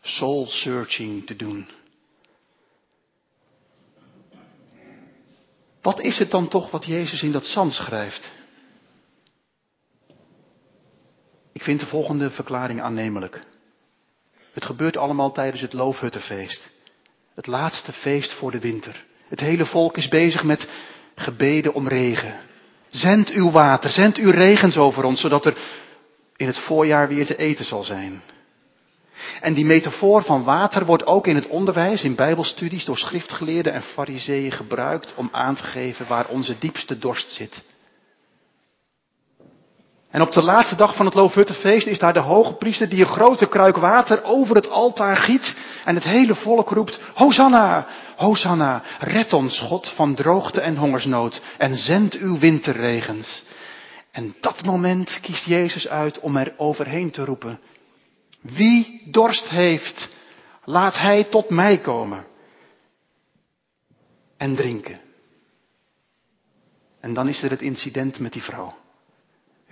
Soul 0.00 0.46
searching 0.46 1.26
te 1.26 1.36
doen. 1.36 1.68
Wat 5.82 6.00
is 6.00 6.18
het 6.18 6.30
dan 6.30 6.48
toch 6.48 6.70
wat 6.70 6.84
Jezus 6.84 7.22
in 7.22 7.32
dat 7.32 7.46
zand 7.46 7.72
schrijft? 7.72 8.32
Ik 11.52 11.62
vind 11.62 11.80
de 11.80 11.86
volgende 11.86 12.30
verklaring 12.30 12.80
aannemelijk. 12.80 13.40
Het 14.52 14.64
gebeurt 14.64 14.96
allemaal 14.96 15.32
tijdens 15.32 15.62
het 15.62 15.72
Loofhuttenfeest. 15.72 16.70
Het 17.34 17.46
laatste 17.46 17.92
feest 17.92 18.32
voor 18.32 18.50
de 18.50 18.60
winter. 18.60 19.04
Het 19.28 19.40
hele 19.40 19.66
volk 19.66 19.96
is 19.96 20.08
bezig 20.08 20.42
met 20.42 20.68
gebeden 21.14 21.74
om 21.74 21.88
regen. 21.88 22.34
Zend 22.88 23.30
uw 23.30 23.50
water, 23.50 23.90
zend 23.90 24.16
uw 24.16 24.30
regens 24.30 24.76
over 24.76 25.04
ons, 25.04 25.20
zodat 25.20 25.46
er 25.46 25.56
in 26.36 26.46
het 26.46 26.58
voorjaar 26.58 27.08
weer 27.08 27.26
te 27.26 27.36
eten 27.36 27.64
zal 27.64 27.82
zijn. 27.82 28.22
En 29.40 29.54
die 29.54 29.64
metafoor 29.64 30.22
van 30.22 30.44
water 30.44 30.84
wordt 30.84 31.06
ook 31.06 31.26
in 31.26 31.34
het 31.34 31.46
onderwijs, 31.46 32.02
in 32.02 32.14
bijbelstudies, 32.14 32.84
door 32.84 32.98
schriftgeleerden 32.98 33.72
en 33.72 33.82
fariseeën 33.82 34.52
gebruikt 34.52 35.14
om 35.16 35.28
aan 35.32 35.54
te 35.54 35.62
geven 35.62 36.06
waar 36.06 36.28
onze 36.28 36.58
diepste 36.58 36.98
dorst 36.98 37.32
zit. 37.32 37.62
En 40.12 40.20
op 40.20 40.32
de 40.32 40.42
laatste 40.42 40.76
dag 40.76 40.96
van 40.96 41.06
het 41.06 41.14
Loofhuttenfeest 41.14 41.86
is 41.86 41.98
daar 41.98 42.12
de 42.12 42.18
hoge 42.18 42.54
priester 42.54 42.88
die 42.88 43.00
een 43.00 43.12
grote 43.12 43.46
kruik 43.46 43.76
water 43.76 44.24
over 44.24 44.54
het 44.54 44.68
altaar 44.68 45.16
giet 45.16 45.56
en 45.84 45.94
het 45.94 46.04
hele 46.04 46.34
volk 46.34 46.70
roept, 46.70 47.00
Hosanna, 47.14 47.86
Hosanna, 48.16 48.82
red 48.98 49.32
ons 49.32 49.60
God 49.60 49.88
van 49.88 50.14
droogte 50.14 50.60
en 50.60 50.76
hongersnood 50.76 51.42
en 51.58 51.76
zend 51.76 52.14
uw 52.14 52.38
winterregens. 52.38 53.44
En 54.10 54.34
dat 54.40 54.64
moment 54.64 55.20
kiest 55.20 55.44
Jezus 55.44 55.88
uit 55.88 56.20
om 56.20 56.36
er 56.36 56.54
overheen 56.56 57.10
te 57.10 57.24
roepen, 57.24 57.60
wie 58.40 59.02
dorst 59.10 59.48
heeft, 59.48 60.08
laat 60.64 60.98
hij 60.98 61.24
tot 61.24 61.50
mij 61.50 61.78
komen 61.78 62.26
en 64.36 64.56
drinken. 64.56 65.00
En 67.00 67.14
dan 67.14 67.28
is 67.28 67.42
er 67.42 67.50
het 67.50 67.62
incident 67.62 68.18
met 68.18 68.32
die 68.32 68.42
vrouw. 68.42 68.80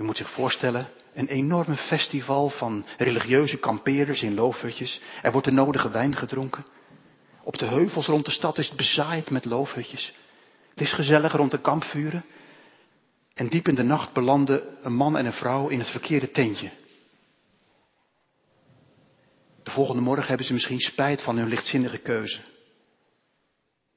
U 0.01 0.03
moet 0.03 0.17
zich 0.17 0.31
voorstellen, 0.31 0.89
een 1.15 1.29
enorme 1.29 1.77
festival 1.77 2.49
van 2.49 2.87
religieuze 2.99 3.59
kampeerders 3.59 4.23
in 4.23 4.35
loofhutjes. 4.35 5.01
Er 5.23 5.33
wordt 5.33 5.47
de 5.47 5.53
nodige 5.53 5.91
wijn 5.91 6.17
gedronken. 6.17 6.67
Op 7.43 7.59
de 7.59 7.67
heuvels 7.67 8.07
rond 8.07 8.25
de 8.25 8.31
stad 8.31 8.59
is 8.59 8.69
het 8.69 8.77
bezaaid 8.77 9.31
met 9.31 9.45
loofhutjes. 9.45 10.15
Het 10.71 10.81
is 10.81 10.93
gezellig 10.93 11.33
rond 11.33 11.51
de 11.51 11.61
kampvuren. 11.61 12.25
En 13.35 13.49
diep 13.49 13.69
in 13.69 13.75
de 13.75 13.83
nacht 13.83 14.13
belanden 14.13 14.63
een 14.83 14.95
man 14.95 15.17
en 15.17 15.27
een 15.27 15.33
vrouw 15.33 15.69
in 15.69 15.79
het 15.79 15.91
verkeerde 15.91 16.31
tentje. 16.31 16.71
De 19.63 19.71
volgende 19.71 20.03
morgen 20.03 20.29
hebben 20.29 20.47
ze 20.47 20.53
misschien 20.53 20.81
spijt 20.81 21.23
van 21.23 21.37
hun 21.37 21.49
lichtzinnige 21.49 21.99
keuze. 21.99 22.41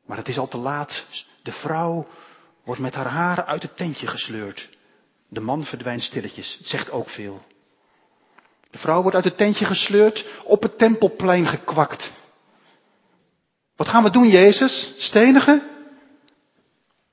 Maar 0.05 0.17
het 0.17 0.27
is 0.27 0.37
al 0.37 0.47
te 0.47 0.57
laat. 0.57 1.05
De 1.43 1.51
vrouw 1.51 2.07
wordt 2.63 2.81
met 2.81 2.93
haar 2.93 3.07
haren 3.09 3.45
uit 3.45 3.61
het 3.61 3.77
tentje 3.77 4.07
gesleurd. 4.07 4.81
De 5.33 5.39
man 5.39 5.63
verdwijnt 5.63 6.03
stilletjes. 6.03 6.55
Het 6.57 6.67
zegt 6.67 6.91
ook 6.91 7.09
veel. 7.09 7.41
De 8.71 8.77
vrouw 8.77 9.01
wordt 9.01 9.15
uit 9.15 9.25
het 9.25 9.37
tentje 9.37 9.65
gesleurd, 9.65 10.25
op 10.43 10.61
het 10.61 10.77
tempelplein 10.77 11.47
gekwakt. 11.47 12.11
Wat 13.75 13.87
gaan 13.87 14.03
we 14.03 14.09
doen, 14.09 14.27
Jezus? 14.27 14.95
Stenigen? 14.97 15.63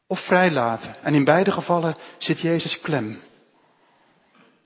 Of 0.06 0.20
vrijlaten? 0.20 1.02
En 1.02 1.14
in 1.14 1.24
beide 1.24 1.52
gevallen 1.52 1.96
zit 2.18 2.40
Jezus 2.40 2.80
klem. 2.80 3.20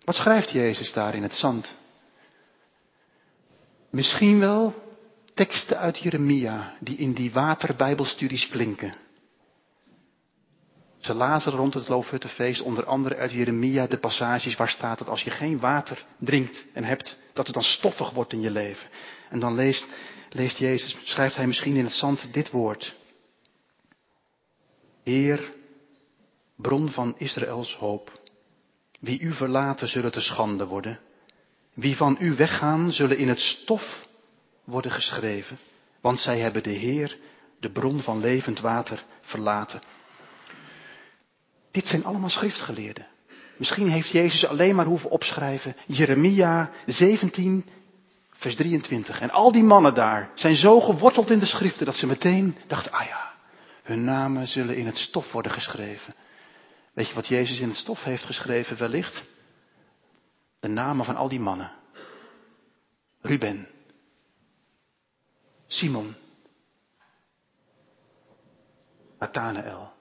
Wat 0.05 0.15
schrijft 0.15 0.51
Jezus 0.51 0.93
daar 0.93 1.15
in 1.15 1.23
het 1.23 1.35
zand? 1.35 1.75
Misschien 3.91 4.39
wel 4.39 4.75
teksten 5.35 5.79
uit 5.79 5.99
Jeremia 5.99 6.75
die 6.81 6.97
in 6.97 7.13
die 7.13 7.33
waterbijbelstudies 7.33 8.49
klinken. 8.49 9.04
Ze 11.05 11.15
lazen 11.15 11.53
rond 11.53 11.75
het 11.75 11.89
Loofhuttenfeest 11.89 12.61
onder 12.61 12.85
andere 12.85 13.17
uit 13.17 13.33
Jeremia 13.33 13.87
de 13.87 13.99
passages 13.99 14.57
waar 14.57 14.69
staat 14.69 14.99
dat 14.99 15.09
als 15.09 15.23
je 15.23 15.31
geen 15.31 15.59
water 15.59 16.05
drinkt 16.19 16.65
en 16.73 16.85
hebt, 16.85 17.19
dat 17.33 17.47
het 17.47 17.55
dan 17.55 17.65
stoffig 17.65 18.11
wordt 18.11 18.33
in 18.33 18.41
je 18.41 18.51
leven. 18.51 18.89
En 19.31 19.41
dan 19.41 19.55
leest, 19.55 19.89
leest 20.31 20.57
Jezus, 20.57 20.97
schrijft 21.03 21.37
hij 21.37 21.47
misschien 21.47 21.77
in 21.77 21.85
het 21.85 21.93
zand 21.95 22.33
dit 22.33 22.51
woord. 22.51 22.95
Heer, 25.03 25.55
bron 26.57 26.91
van 26.91 27.15
Israëls 27.19 27.75
hoop, 27.75 28.21
wie 29.01 29.21
u 29.21 29.33
verlaten 29.33 29.89
zullen 29.89 30.13
te 30.13 30.21
schande 30.21 30.67
worden, 30.67 30.99
wie 31.75 31.97
van 31.97 32.17
u 32.21 32.35
weggaan 32.35 32.93
zullen 32.93 33.19
in 33.19 33.29
het 33.29 33.41
stof 33.41 34.07
worden 34.65 34.91
geschreven, 34.91 35.59
want 36.01 36.19
zij 36.19 36.39
hebben 36.39 36.63
de 36.63 36.71
Heer, 36.71 37.19
de 37.61 37.71
bron 37.71 38.03
van 38.03 38.21
levend 38.21 38.61
water, 38.61 39.05
verlaten. 39.21 39.81
Dit 41.75 41.87
zijn 41.87 42.05
allemaal 42.05 42.29
schriftgeleerden. 42.29 43.07
Misschien 43.57 43.89
heeft 43.89 44.09
Jezus 44.09 44.47
alleen 44.47 44.75
maar 44.75 44.87
hoeven 44.87 45.11
opschrijven 45.11 45.77
Jeremia 45.87 46.71
17, 46.87 47.65
vers 48.31 48.55
23. 48.55 49.21
En 49.21 49.31
al 49.31 49.53
die 49.53 49.63
mannen 49.63 49.95
daar 49.95 50.31
zijn 50.35 50.57
zo 50.57 50.81
geworteld 50.81 51.31
in 51.31 51.39
de 51.39 51.47
schriften 51.47 51.87
dat 51.87 51.95
ze 51.95 52.07
meteen 52.07 52.57
dachten, 52.67 52.93
ah 52.93 53.07
ja, 53.07 53.33
hun 53.83 54.05
namen 54.05 54.47
zullen 54.47 54.77
in 54.77 54.87
het 54.87 54.99
stof 54.99 55.33
worden 55.33 55.53
geschreven. 55.53 56.15
Weet 56.93 57.09
je 57.09 57.15
wat 57.15 57.27
Jezus 57.27 57.61
in 57.61 57.69
het 57.69 57.77
stof 57.77 58.03
heeft 58.03 58.25
geschreven 58.25 58.77
wellicht? 58.77 59.25
De 60.61 60.69
namen 60.69 61.05
van 61.05 61.17
al 61.17 61.29
die 61.29 61.41
mannen. 61.41 61.73
Ruben. 63.21 63.69
Simon. 65.67 66.15
Nathanael. 69.19 69.94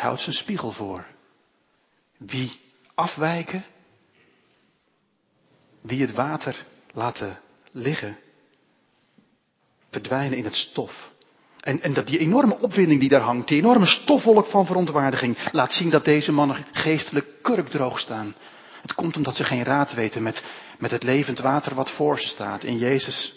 Houdt 0.00 0.20
zijn 0.20 0.34
spiegel 0.34 0.72
voor. 0.72 1.06
Wie 2.18 2.60
afwijken, 2.94 3.64
wie 5.80 6.00
het 6.00 6.12
water 6.12 6.66
laten 6.92 7.38
liggen, 7.72 8.18
verdwijnen 9.90 10.38
in 10.38 10.44
het 10.44 10.54
stof. 10.54 11.10
En, 11.60 11.82
en 11.82 11.94
dat 11.94 12.06
die 12.06 12.18
enorme 12.18 12.58
opwinding 12.58 13.00
die 13.00 13.08
daar 13.08 13.20
hangt, 13.20 13.48
die 13.48 13.58
enorme 13.58 13.86
stofwolk 13.86 14.46
van 14.46 14.66
verontwaardiging, 14.66 15.52
laat 15.52 15.72
zien 15.72 15.90
dat 15.90 16.04
deze 16.04 16.32
mannen 16.32 16.66
geestelijk 16.72 17.26
kurkdroog 17.42 17.98
staan. 17.98 18.34
Het 18.82 18.94
komt 18.94 19.16
omdat 19.16 19.36
ze 19.36 19.44
geen 19.44 19.64
raad 19.64 19.94
weten 19.94 20.22
met, 20.22 20.44
met 20.78 20.90
het 20.90 21.02
levend 21.02 21.38
water 21.38 21.74
wat 21.74 21.90
voor 21.90 22.18
ze 22.18 22.28
staat 22.28 22.64
in 22.64 22.78
Jezus, 22.78 23.34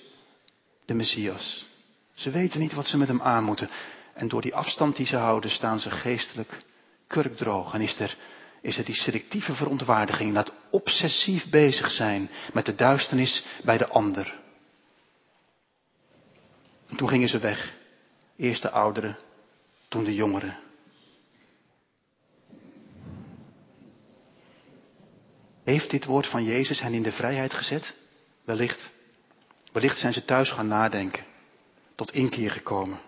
de 0.85 0.93
Messias. 0.93 1.65
Ze 2.13 2.31
weten 2.31 2.59
niet 2.59 2.73
wat 2.73 2.87
ze 2.87 2.97
met 2.97 3.07
hem 3.07 3.21
aan 3.21 3.43
moeten. 3.43 3.69
En 4.13 4.27
door 4.27 4.41
die 4.41 4.55
afstand 4.55 4.95
die 4.95 5.05
ze 5.05 5.15
houden, 5.15 5.51
staan 5.51 5.79
ze 5.79 5.91
geestelijk 5.91 6.63
kurkdroog. 7.07 7.73
En 7.73 7.81
is 7.81 7.99
er, 7.99 8.17
is 8.61 8.77
er 8.77 8.85
die 8.85 8.95
selectieve 8.95 9.55
verontwaardiging, 9.55 10.33
dat 10.33 10.51
obsessief 10.71 11.49
bezig 11.49 11.91
zijn 11.91 12.29
met 12.53 12.65
de 12.65 12.75
duisternis 12.75 13.45
bij 13.63 13.77
de 13.77 13.87
ander. 13.87 14.41
En 16.89 16.95
toen 16.95 17.07
gingen 17.09 17.29
ze 17.29 17.39
weg. 17.39 17.73
Eerst 18.35 18.61
de 18.61 18.69
ouderen, 18.69 19.17
toen 19.87 20.03
de 20.03 20.15
jongeren. 20.15 20.57
Heeft 25.63 25.89
dit 25.89 26.05
woord 26.05 26.27
van 26.27 26.43
Jezus 26.43 26.79
hen 26.79 26.93
in 26.93 27.03
de 27.03 27.11
vrijheid 27.11 27.53
gezet? 27.53 27.95
Wellicht. 28.43 28.91
Wellicht 29.71 29.97
zijn 29.97 30.13
ze 30.13 30.25
thuis 30.25 30.51
gaan 30.51 30.67
nadenken. 30.67 31.25
Tot 31.95 32.11
inkeer 32.11 32.51
gekomen. 32.51 32.99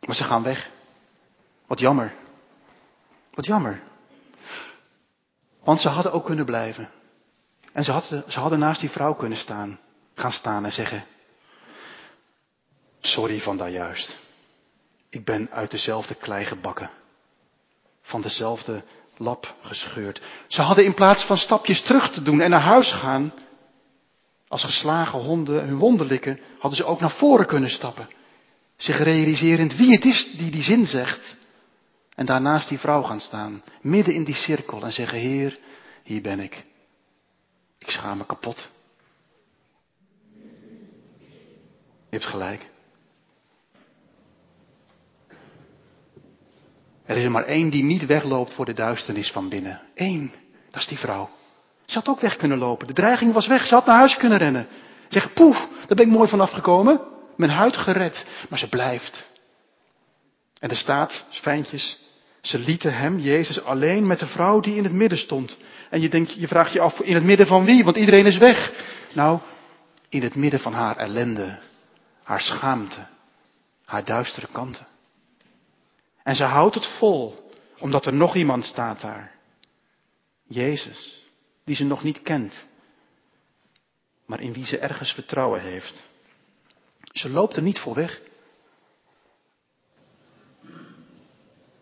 Maar 0.00 0.16
ze 0.16 0.24
gaan 0.24 0.42
weg. 0.42 0.70
Wat 1.66 1.78
jammer. 1.78 2.14
Wat 3.34 3.46
jammer. 3.46 3.82
Want 5.64 5.80
ze 5.80 5.88
hadden 5.88 6.12
ook 6.12 6.24
kunnen 6.24 6.44
blijven. 6.44 6.90
En 7.72 7.84
ze 7.84 7.92
hadden, 7.92 8.24
ze 8.28 8.40
hadden 8.40 8.58
naast 8.58 8.80
die 8.80 8.90
vrouw 8.90 9.14
kunnen 9.14 9.38
staan, 9.38 9.80
gaan 10.14 10.32
staan 10.32 10.64
en 10.64 10.72
zeggen, 10.72 11.04
sorry 13.00 13.40
van 13.40 13.56
daar 13.56 13.70
juist. 13.70 14.16
Ik 15.08 15.24
ben 15.24 15.50
uit 15.50 15.70
dezelfde 15.70 16.14
klei 16.14 16.44
gebakken. 16.44 16.90
Van 18.02 18.20
dezelfde 18.20 18.82
lap 19.16 19.54
gescheurd. 19.60 20.22
Ze 20.46 20.62
hadden 20.62 20.84
in 20.84 20.94
plaats 20.94 21.24
van 21.24 21.36
stapjes 21.36 21.82
terug 21.82 22.12
te 22.12 22.22
doen 22.22 22.40
en 22.40 22.50
naar 22.50 22.60
huis 22.60 22.92
gaan, 22.92 23.32
als 24.48 24.64
geslagen 24.64 25.18
honden 25.18 25.64
hun 25.64 25.78
wonden 25.78 26.06
likken, 26.06 26.40
hadden 26.58 26.78
ze 26.78 26.84
ook 26.84 27.00
naar 27.00 27.10
voren 27.10 27.46
kunnen 27.46 27.70
stappen. 27.70 28.08
Zich 28.78 28.98
realiserend 28.98 29.76
wie 29.76 29.92
het 29.92 30.04
is 30.04 30.28
die 30.36 30.50
die 30.50 30.62
zin 30.62 30.86
zegt. 30.86 31.36
En 32.14 32.26
daarnaast 32.26 32.68
die 32.68 32.78
vrouw 32.78 33.02
gaan 33.02 33.20
staan, 33.20 33.62
midden 33.80 34.14
in 34.14 34.24
die 34.24 34.34
cirkel 34.34 34.82
en 34.82 34.92
zeggen, 34.92 35.18
Heer, 35.18 35.58
hier 36.02 36.22
ben 36.22 36.40
ik. 36.40 36.64
Ik 37.78 37.90
schaam 37.90 38.18
me 38.18 38.26
kapot. 38.26 38.68
Je 42.10 42.16
hebt 42.16 42.24
gelijk. 42.24 42.70
Er 47.04 47.16
is 47.16 47.24
er 47.24 47.30
maar 47.30 47.44
één 47.44 47.70
die 47.70 47.82
niet 47.82 48.06
wegloopt 48.06 48.52
voor 48.52 48.64
de 48.64 48.72
duisternis 48.72 49.30
van 49.30 49.48
binnen. 49.48 49.80
Eén. 49.94 50.32
Dat 50.70 50.80
is 50.80 50.86
die 50.86 50.98
vrouw. 50.98 51.30
Ze 51.84 51.94
had 51.94 52.08
ook 52.08 52.20
weg 52.20 52.36
kunnen 52.36 52.58
lopen. 52.58 52.86
De 52.86 52.92
dreiging 52.92 53.32
was 53.32 53.46
weg. 53.46 53.66
Ze 53.66 53.74
had 53.74 53.86
naar 53.86 53.96
huis 53.96 54.16
kunnen 54.16 54.38
rennen. 54.38 54.68
Zeg, 55.08 55.32
poef, 55.32 55.56
daar 55.86 55.96
ben 55.96 56.06
ik 56.06 56.12
mooi 56.12 56.28
van 56.28 56.40
afgekomen. 56.40 57.00
Mijn 57.38 57.50
huid 57.50 57.76
gered. 57.76 58.26
Maar 58.48 58.58
ze 58.58 58.68
blijft. 58.68 59.26
En 60.60 60.70
er 60.70 60.76
staat, 60.76 61.24
fijntjes, 61.30 61.98
ze 62.40 62.58
lieten 62.58 62.94
hem, 62.94 63.18
Jezus, 63.18 63.62
alleen 63.62 64.06
met 64.06 64.18
de 64.18 64.26
vrouw 64.26 64.60
die 64.60 64.76
in 64.76 64.84
het 64.84 64.92
midden 64.92 65.18
stond. 65.18 65.58
En 65.90 66.00
je, 66.00 66.08
denkt, 66.08 66.34
je 66.34 66.48
vraagt 66.48 66.72
je 66.72 66.80
af, 66.80 67.00
in 67.00 67.14
het 67.14 67.24
midden 67.24 67.46
van 67.46 67.64
wie? 67.64 67.84
Want 67.84 67.96
iedereen 67.96 68.26
is 68.26 68.38
weg. 68.38 68.72
Nou, 69.12 69.40
in 70.08 70.22
het 70.22 70.34
midden 70.34 70.60
van 70.60 70.72
haar 70.72 70.96
ellende, 70.96 71.58
haar 72.22 72.40
schaamte, 72.40 73.06
haar 73.84 74.04
duistere 74.04 74.48
kanten. 74.52 74.86
En 76.22 76.34
ze 76.34 76.44
houdt 76.44 76.74
het 76.74 76.86
vol, 76.86 77.50
omdat 77.78 78.06
er 78.06 78.14
nog 78.14 78.34
iemand 78.34 78.64
staat 78.64 79.00
daar. 79.00 79.32
Jezus, 80.46 81.20
die 81.64 81.76
ze 81.76 81.84
nog 81.84 82.02
niet 82.02 82.22
kent, 82.22 82.66
maar 84.26 84.40
in 84.40 84.52
wie 84.52 84.66
ze 84.66 84.78
ergens 84.78 85.12
vertrouwen 85.12 85.60
heeft. 85.60 86.06
Ze 87.18 87.30
loopt 87.30 87.56
er 87.56 87.62
niet 87.62 87.78
voor 87.78 87.94
weg. 87.94 88.20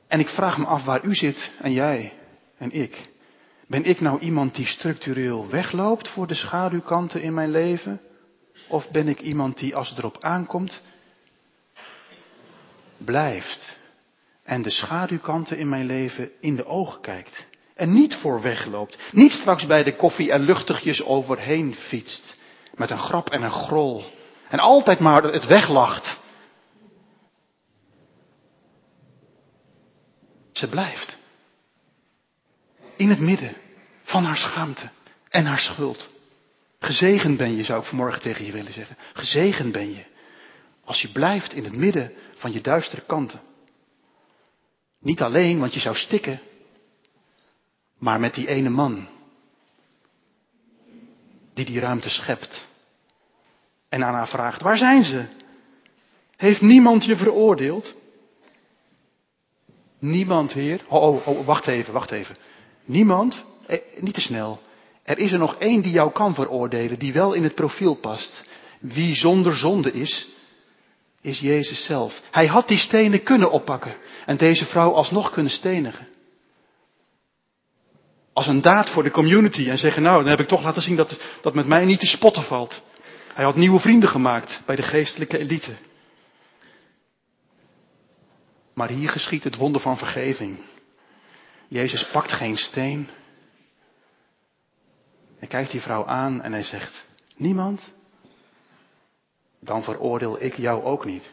En 0.09 0.21
ik 0.21 0.28
vraag 0.28 0.59
me 0.59 0.64
af 0.64 0.85
waar 0.85 1.05
u 1.05 1.14
zit 1.14 1.50
en 1.59 1.73
jij 1.73 2.12
en 2.59 2.71
ik. 2.71 3.09
Ben 3.66 3.85
ik 3.85 4.00
nou 4.00 4.21
iemand 4.21 4.55
die 4.55 4.66
structureel 4.66 5.49
wegloopt 5.49 6.09
voor 6.09 6.26
de 6.26 6.35
schaduwkanten 6.35 7.23
in 7.23 7.35
mijn 7.35 7.50
leven? 7.50 8.00
Of 8.69 8.90
ben 8.90 9.09
ik 9.09 9.21
iemand 9.21 9.59
die 9.59 9.76
als 9.76 9.88
het 9.88 9.99
erop 9.99 10.16
aankomt, 10.21 10.83
blijft 12.97 13.78
en 14.43 14.62
de 14.62 14.71
schaduwkanten 14.71 15.59
in 15.59 15.69
mijn 15.69 15.87
leven 15.87 16.31
in 16.40 16.57
de 16.57 16.66
ogen 16.66 17.00
kijkt? 17.00 17.47
En 17.75 17.93
niet 17.93 18.14
voor 18.14 18.40
wegloopt. 18.40 18.99
Niet 19.12 19.33
straks 19.33 19.66
bij 19.66 19.83
de 19.83 19.97
koffie 19.97 20.33
en 20.33 20.40
luchtigjes 20.40 21.02
overheen 21.02 21.75
fietst. 21.75 22.37
Met 22.75 22.90
een 22.90 22.99
grap 22.99 23.31
en 23.31 23.43
een 23.43 23.50
grol. 23.50 24.05
En 24.49 24.59
altijd 24.59 24.99
maar 24.99 25.23
het 25.23 25.47
weglacht. 25.47 26.19
Ze 30.53 30.69
blijft. 30.69 31.17
In 32.97 33.09
het 33.09 33.21
midden 33.21 33.57
van 34.03 34.25
haar 34.25 34.37
schaamte 34.37 34.88
en 35.29 35.47
haar 35.47 35.59
schuld. 35.59 36.15
Gezegend 36.78 37.37
ben 37.37 37.56
je, 37.56 37.65
zou 37.65 37.80
ik 37.80 37.87
vanmorgen 37.87 38.21
tegen 38.21 38.45
je 38.45 38.52
willen 38.52 38.73
zeggen. 38.73 38.97
Gezegend 39.13 39.73
ben 39.73 39.91
je. 39.95 40.04
Als 40.85 41.02
je 41.02 41.13
blijft 41.13 41.52
in 41.52 41.65
het 41.65 41.76
midden 41.76 42.13
van 42.35 42.52
je 42.52 42.61
duistere 42.61 43.02
kanten. 43.06 43.41
Niet 45.00 45.23
alleen, 45.23 45.59
want 45.59 45.75
je 45.75 45.80
zou 45.80 45.97
stikken. 45.97 46.41
Maar 47.99 48.21
met 48.21 48.35
die 48.35 48.49
ene 48.49 48.69
man. 48.69 49.09
Die 51.54 51.65
die 51.65 51.80
ruimte 51.80 52.09
schept. 52.09 52.67
En 53.97 54.04
aan 54.04 54.15
haar 54.15 54.28
vraagt, 54.28 54.63
waar 54.63 54.76
zijn 54.76 55.04
ze? 55.04 55.25
Heeft 56.37 56.61
niemand 56.61 57.04
je 57.04 57.17
veroordeeld? 57.17 57.97
Niemand, 59.99 60.52
Heer. 60.52 60.80
Oh, 60.89 61.02
oh, 61.02 61.26
oh, 61.26 61.47
wacht 61.47 61.67
even, 61.67 61.93
wacht 61.93 62.11
even. 62.11 62.37
Niemand, 62.85 63.45
eh, 63.67 63.78
niet 64.00 64.15
te 64.15 64.21
snel. 64.21 64.61
Er 65.02 65.19
is 65.19 65.32
er 65.32 65.39
nog 65.39 65.56
één 65.59 65.82
die 65.82 65.93
jou 65.93 66.13
kan 66.13 66.35
veroordelen, 66.35 66.99
die 66.99 67.13
wel 67.13 67.32
in 67.32 67.43
het 67.43 67.54
profiel 67.54 67.95
past. 67.95 68.45
Wie 68.80 69.15
zonder 69.15 69.56
zonde 69.56 69.93
is, 69.93 70.28
is 71.21 71.39
Jezus 71.39 71.85
zelf. 71.85 72.21
Hij 72.30 72.47
had 72.47 72.69
die 72.69 72.78
stenen 72.78 73.23
kunnen 73.23 73.50
oppakken 73.50 73.97
en 74.26 74.37
deze 74.37 74.65
vrouw 74.65 74.93
alsnog 74.93 75.30
kunnen 75.30 75.52
stenigen. 75.52 76.06
Als 78.32 78.47
een 78.47 78.63
daad 78.63 78.91
voor 78.91 79.02
de 79.02 79.11
community 79.11 79.69
en 79.69 79.78
zeggen, 79.78 80.02
nou, 80.02 80.21
dan 80.21 80.30
heb 80.30 80.41
ik 80.41 80.49
toch 80.49 80.63
laten 80.63 80.82
zien 80.82 80.97
dat, 80.97 81.21
dat 81.41 81.54
met 81.54 81.67
mij 81.67 81.85
niet 81.85 82.00
te 82.00 82.06
spotten 82.06 82.43
valt. 82.43 82.82
Hij 83.36 83.44
had 83.44 83.56
nieuwe 83.56 83.80
vrienden 83.80 84.08
gemaakt 84.08 84.62
bij 84.66 84.76
de 84.76 84.82
geestelijke 84.82 85.38
elite. 85.38 85.76
Maar 88.75 88.88
hier 88.88 89.08
geschiet 89.08 89.44
het 89.44 89.56
wonder 89.56 89.80
van 89.80 89.99
vergeving. 89.99 90.58
Jezus 91.68 92.10
pakt 92.10 92.32
geen 92.32 92.56
steen. 92.56 93.08
Hij 95.38 95.49
kijkt 95.49 95.70
die 95.70 95.80
vrouw 95.80 96.06
aan 96.06 96.42
en 96.42 96.52
hij 96.52 96.62
zegt, 96.62 97.06
niemand? 97.36 97.92
Dan 99.60 99.82
veroordeel 99.82 100.42
ik 100.42 100.54
jou 100.54 100.84
ook 100.84 101.04
niet. 101.04 101.32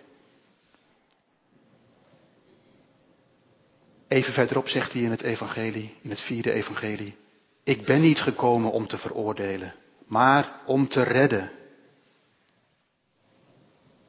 Even 4.08 4.34
verderop 4.34 4.68
zegt 4.68 4.94
hij 4.94 5.02
in 5.02 5.12
het 5.12 5.22
evangelie, 5.22 5.96
in 6.02 6.10
het 6.10 6.22
vierde 6.22 6.52
evangelie, 6.52 7.16
ik 7.64 7.86
ben 7.86 8.02
niet 8.02 8.22
gekomen 8.22 8.72
om 8.72 8.88
te 8.88 8.98
veroordelen, 8.98 9.76
maar 10.08 10.62
om 10.66 10.88
te 10.88 11.04
redden. 11.04 11.62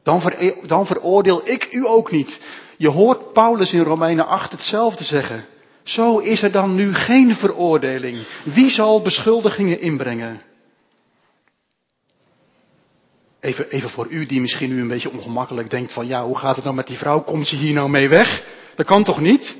Dan, 0.04 0.20
ver, 0.20 0.54
dan 0.66 0.86
veroordeel 0.86 1.48
ik 1.48 1.72
u 1.72 1.86
ook 1.86 2.10
niet. 2.10 2.40
Je 2.76 2.88
hoort 2.88 3.32
Paulus 3.32 3.72
in 3.72 3.82
Romeinen 3.82 4.26
8 4.26 4.50
hetzelfde 4.50 5.04
zeggen. 5.04 5.44
Zo 5.82 6.18
is 6.18 6.42
er 6.42 6.52
dan 6.52 6.74
nu 6.74 6.94
geen 6.94 7.34
veroordeling. 7.34 8.26
Wie 8.44 8.70
zal 8.70 9.02
beschuldigingen 9.02 9.80
inbrengen? 9.80 10.42
Even, 13.40 13.70
even 13.70 13.90
voor 13.90 14.06
u 14.08 14.26
die 14.26 14.40
misschien 14.40 14.68
nu 14.68 14.80
een 14.80 14.88
beetje 14.88 15.10
ongemakkelijk 15.10 15.70
denkt 15.70 15.92
van 15.92 16.06
ja, 16.06 16.24
hoe 16.24 16.38
gaat 16.38 16.54
het 16.54 16.64
nou 16.64 16.76
met 16.76 16.86
die 16.86 16.98
vrouw? 16.98 17.20
Komt 17.20 17.48
ze 17.48 17.56
hier 17.56 17.72
nou 17.72 17.90
mee 17.90 18.08
weg? 18.08 18.44
Dat 18.74 18.86
kan 18.86 19.04
toch 19.04 19.20
niet? 19.20 19.56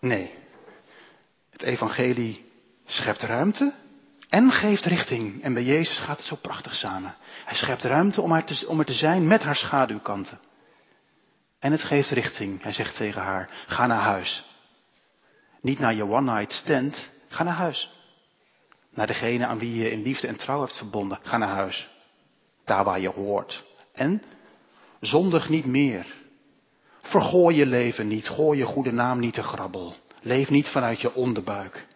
Nee. 0.00 0.30
Het 1.50 1.62
evangelie 1.62 2.44
schept 2.86 3.22
ruimte 3.22 3.72
en 4.28 4.50
geeft 4.50 4.84
richting. 4.84 5.42
En 5.42 5.54
bij 5.54 5.62
Jezus 5.62 5.98
gaat 5.98 6.16
het 6.16 6.26
zo 6.26 6.36
prachtig 6.36 6.74
samen. 6.74 7.14
Hij 7.44 7.56
schept 7.56 7.82
ruimte 7.82 8.20
om 8.20 8.44
te, 8.44 8.64
om 8.68 8.78
er 8.78 8.84
te 8.84 8.92
zijn 8.92 9.26
met 9.26 9.42
haar 9.42 9.56
schaduwkanten. 9.56 10.38
En 11.58 11.72
het 11.72 11.80
geeft 11.80 12.10
richting. 12.10 12.62
Hij 12.62 12.72
zegt 12.72 12.96
tegen 12.96 13.22
haar, 13.22 13.50
ga 13.66 13.86
naar 13.86 14.00
huis. 14.00 14.44
Niet 15.60 15.78
naar 15.78 15.94
je 15.94 16.08
one 16.08 16.32
night 16.32 16.52
stand, 16.52 17.08
ga 17.28 17.42
naar 17.42 17.54
huis. 17.54 17.90
Naar 18.90 19.06
degene 19.06 19.46
aan 19.46 19.58
wie 19.58 19.74
je 19.74 19.90
in 19.90 20.02
liefde 20.02 20.26
en 20.26 20.36
trouw 20.36 20.60
hebt 20.60 20.76
verbonden, 20.76 21.18
ga 21.22 21.36
naar 21.36 21.48
huis. 21.48 21.88
Daar 22.64 22.84
waar 22.84 23.00
je 23.00 23.08
hoort. 23.08 23.64
En 23.92 24.22
zondig 25.00 25.48
niet 25.48 25.64
meer. 25.64 26.06
Vergooi 27.02 27.56
je 27.56 27.66
leven 27.66 28.08
niet, 28.08 28.28
gooi 28.28 28.58
je 28.58 28.64
goede 28.64 28.92
naam 28.92 29.18
niet 29.18 29.34
te 29.34 29.42
grabbel. 29.42 29.94
Leef 30.20 30.50
niet 30.50 30.68
vanuit 30.68 31.00
je 31.00 31.14
onderbuik. 31.14 31.86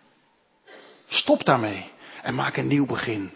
Stop 1.09 1.45
daarmee 1.45 1.91
en 2.29 2.35
maak 2.35 2.57
een 2.57 2.67
nieuw 2.67 2.87
begin. 2.87 3.31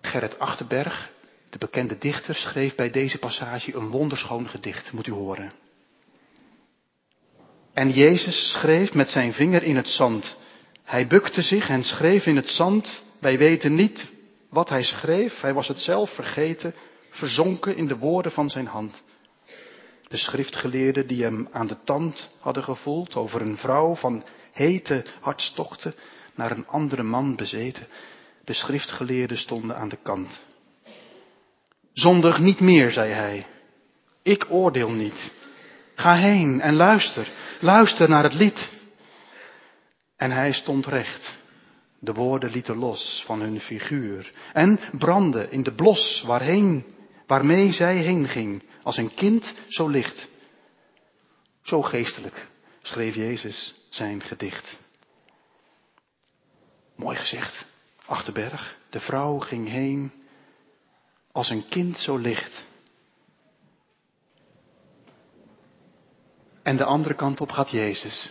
Gerrit 0.00 0.38
Achterberg, 0.38 1.12
de 1.50 1.58
bekende 1.58 1.98
dichter, 1.98 2.34
schreef 2.34 2.74
bij 2.74 2.90
deze 2.90 3.18
passage 3.18 3.74
een 3.74 3.90
wonderschoon 3.90 4.48
gedicht, 4.48 4.92
moet 4.92 5.06
u 5.06 5.12
horen. 5.12 5.52
En 7.72 7.90
Jezus 7.90 8.52
schreef 8.52 8.94
met 8.94 9.08
zijn 9.08 9.32
vinger 9.32 9.62
in 9.62 9.76
het 9.76 9.88
zand. 9.88 10.36
Hij 10.84 11.06
bukte 11.06 11.42
zich 11.42 11.68
en 11.68 11.82
schreef 11.82 12.26
in 12.26 12.36
het 12.36 12.48
zand. 12.48 13.02
Wij 13.20 13.38
weten 13.38 13.74
niet 13.74 14.12
wat 14.50 14.68
hij 14.68 14.82
schreef. 14.82 15.40
Hij 15.40 15.54
was 15.54 15.68
het 15.68 15.80
zelf 15.80 16.10
vergeten, 16.10 16.74
verzonken 17.10 17.76
in 17.76 17.86
de 17.86 17.98
woorden 17.98 18.32
van 18.32 18.50
zijn 18.50 18.66
hand. 18.66 19.02
De 20.08 20.16
schriftgeleerden 20.16 21.06
die 21.06 21.22
hem 21.22 21.48
aan 21.52 21.66
de 21.66 21.76
tand 21.84 22.36
hadden 22.40 22.64
gevoeld 22.64 23.14
over 23.14 23.40
een 23.40 23.56
vrouw 23.56 23.94
van 23.94 24.24
hete 24.58 25.04
hartstochten 25.20 25.94
naar 26.34 26.50
een 26.50 26.66
andere 26.66 27.02
man 27.02 27.36
bezeten. 27.36 27.86
De 28.44 28.52
schriftgeleerden 28.52 29.38
stonden 29.38 29.76
aan 29.76 29.88
de 29.88 29.98
kant. 30.02 30.40
Zondig 31.92 32.38
niet 32.38 32.60
meer, 32.60 32.90
zei 32.90 33.12
hij. 33.12 33.46
Ik 34.22 34.46
oordeel 34.50 34.90
niet. 34.90 35.32
Ga 35.94 36.16
heen 36.16 36.60
en 36.60 36.74
luister. 36.74 37.32
Luister 37.60 38.08
naar 38.08 38.22
het 38.22 38.34
lied. 38.34 38.70
En 40.16 40.30
hij 40.30 40.52
stond 40.52 40.86
recht. 40.86 41.36
De 42.00 42.12
woorden 42.12 42.50
lieten 42.50 42.76
los 42.76 43.22
van 43.26 43.40
hun 43.40 43.60
figuur 43.60 44.32
en 44.52 44.80
brandden 44.92 45.50
in 45.50 45.62
de 45.62 45.74
blos 45.74 46.22
waarheen, 46.26 46.84
waarmee 47.26 47.72
zij 47.72 47.96
heen 47.96 48.28
ging, 48.28 48.62
als 48.82 48.96
een 48.96 49.14
kind 49.14 49.54
zo 49.68 49.88
licht. 49.88 50.28
Zo 51.62 51.82
geestelijk 51.82 52.46
schreef 52.88 53.14
Jezus 53.14 53.74
zijn 53.90 54.20
gedicht. 54.20 54.78
Mooi 56.96 57.16
gezegd, 57.16 57.66
Achterberg. 58.06 58.78
De 58.90 59.00
vrouw 59.00 59.38
ging 59.38 59.68
heen 59.68 60.12
als 61.32 61.50
een 61.50 61.68
kind 61.68 61.98
zo 61.98 62.16
licht. 62.16 62.64
En 66.62 66.76
de 66.76 66.84
andere 66.84 67.14
kant 67.14 67.40
op 67.40 67.50
gaat 67.50 67.70
Jezus, 67.70 68.30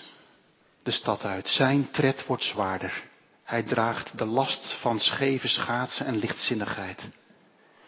de 0.83 0.91
stad 0.91 1.23
uit. 1.23 1.47
Zijn 1.47 1.91
tred 1.91 2.25
wordt 2.25 2.43
zwaarder. 2.43 3.03
Hij 3.43 3.63
draagt 3.63 4.17
de 4.17 4.25
last 4.25 4.73
van 4.81 4.99
scheve 4.99 5.47
schaatsen 5.47 6.05
en 6.05 6.17
lichtzinnigheid. 6.17 7.09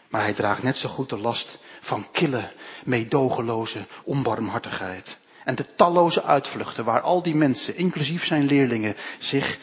Maar 0.08 0.22
hij 0.22 0.34
draagt 0.34 0.62
net 0.62 0.76
zo 0.76 0.88
goed 0.88 1.08
de 1.08 1.18
last 1.18 1.58
van 1.80 2.10
kille, 2.10 2.52
meedogenloze 2.84 3.86
onbarmhartigheid. 4.04 5.18
En 5.44 5.54
de 5.54 5.74
talloze 5.74 6.22
uitvluchten 6.22 6.84
waar 6.84 7.00
al 7.00 7.22
die 7.22 7.34
mensen, 7.34 7.76
inclusief 7.76 8.24
zijn 8.24 8.44
leerlingen, 8.44 8.96
zich 9.18 9.58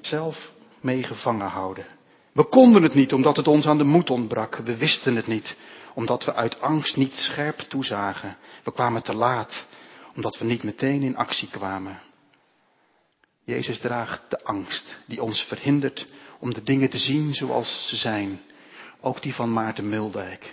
zelf 0.00 0.50
mee 0.80 1.02
gevangen 1.02 1.48
houden. 1.48 1.86
We 2.32 2.44
konden 2.44 2.82
het 2.82 2.94
niet 2.94 3.12
omdat 3.12 3.36
het 3.36 3.48
ons 3.48 3.66
aan 3.66 3.78
de 3.78 3.84
moed 3.84 4.10
ontbrak. 4.10 4.56
We 4.56 4.76
wisten 4.76 5.16
het 5.16 5.26
niet 5.26 5.56
omdat 5.94 6.24
we 6.24 6.34
uit 6.34 6.60
angst 6.60 6.96
niet 6.96 7.14
scherp 7.14 7.58
toezagen. 7.58 8.36
We 8.64 8.72
kwamen 8.72 9.02
te 9.02 9.14
laat 9.14 9.66
omdat 10.14 10.38
we 10.38 10.44
niet 10.44 10.62
meteen 10.62 11.02
in 11.02 11.16
actie 11.16 11.48
kwamen. 11.48 12.00
Jezus 13.44 13.78
draagt 13.78 14.22
de 14.28 14.44
angst 14.44 14.96
die 15.06 15.22
ons 15.22 15.42
verhindert 15.42 16.06
om 16.38 16.54
de 16.54 16.62
dingen 16.62 16.90
te 16.90 16.98
zien 16.98 17.34
zoals 17.34 17.88
ze 17.88 17.96
zijn. 17.96 18.40
Ook 19.00 19.22
die 19.22 19.34
van 19.34 19.52
Maarten 19.52 19.88
Muldijk. 19.88 20.52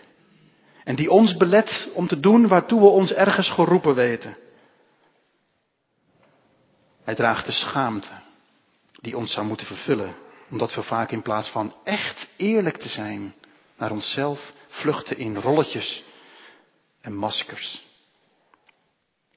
En 0.86 0.96
die 0.96 1.10
ons 1.12 1.38
belet 1.38 1.90
om 1.94 2.08
te 2.08 2.20
doen 2.20 2.48
waartoe 2.48 2.80
we 2.80 2.88
ons 2.88 3.14
ergens 3.14 3.50
geroepen 3.50 3.96
weten. 3.96 4.38
Hij 7.04 7.16
draagt 7.16 7.46
de 7.46 7.52
schaamte 7.52 8.12
die 9.02 9.18
ons 9.18 9.32
zou 9.32 9.46
moeten 9.46 9.66
vervullen, 9.66 10.16
omdat 10.50 10.76
we 10.76 10.84
vaak 10.84 11.12
in 11.12 11.22
plaats 11.22 11.50
van 11.50 11.76
echt 11.84 12.28
eerlijk 12.38 12.78
te 12.78 12.90
zijn 12.90 13.34
naar 13.78 13.92
onszelf 13.92 14.54
vluchten 14.68 15.18
in 15.18 15.36
rolletjes 15.36 16.04
en 17.02 17.16
maskers. 17.16 17.86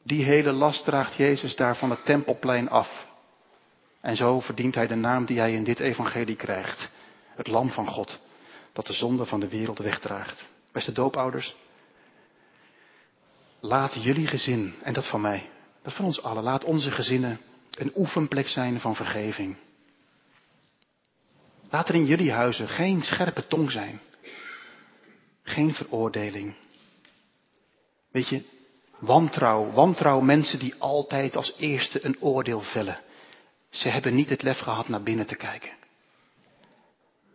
Die 0.02 0.24
hele 0.24 0.52
last 0.52 0.84
draagt 0.84 1.14
Jezus 1.14 1.56
daar 1.56 1.76
van 1.76 1.90
het 1.90 2.04
tempelplein 2.04 2.68
af. 2.68 3.08
En 4.00 4.16
zo 4.16 4.40
verdient 4.40 4.74
hij 4.74 4.87
de 4.87 4.94
naam 4.94 5.24
die 5.24 5.38
hij 5.38 5.52
in 5.52 5.64
dit 5.64 5.80
evangelie 5.80 6.37
krijgt. 6.37 6.90
Het 7.34 7.46
lam 7.46 7.70
van 7.70 7.87
God, 7.87 8.18
dat 8.72 8.87
de 8.87 8.92
zonde 8.92 9.24
van 9.24 9.40
de 9.40 9.48
wereld 9.48 9.78
wegdraagt. 9.78 10.48
Beste 10.78 10.92
doopouders, 10.92 11.54
laat 13.60 14.02
jullie 14.02 14.26
gezin, 14.26 14.74
en 14.82 14.92
dat 14.92 15.08
van 15.08 15.20
mij, 15.20 15.50
dat 15.82 15.92
van 15.92 16.04
ons 16.04 16.22
allen, 16.22 16.42
laat 16.42 16.64
onze 16.64 16.90
gezinnen 16.90 17.40
een 17.70 17.92
oefenplek 17.96 18.48
zijn 18.48 18.80
van 18.80 18.96
vergeving. 18.96 19.56
Laat 21.70 21.88
er 21.88 21.94
in 21.94 22.06
jullie 22.06 22.32
huizen 22.32 22.68
geen 22.68 23.02
scherpe 23.02 23.46
tong 23.46 23.70
zijn. 23.70 24.00
Geen 25.42 25.74
veroordeling. 25.74 26.54
Weet 28.10 28.28
je, 28.28 28.42
wantrouw, 28.98 29.70
wantrouw 29.70 30.20
mensen 30.20 30.58
die 30.58 30.74
altijd 30.78 31.36
als 31.36 31.54
eerste 31.56 32.04
een 32.04 32.16
oordeel 32.20 32.60
vellen. 32.60 33.00
Ze 33.70 33.88
hebben 33.88 34.14
niet 34.14 34.28
het 34.28 34.42
lef 34.42 34.58
gehad 34.58 34.88
naar 34.88 35.02
binnen 35.02 35.26
te 35.26 35.36
kijken. 35.36 35.72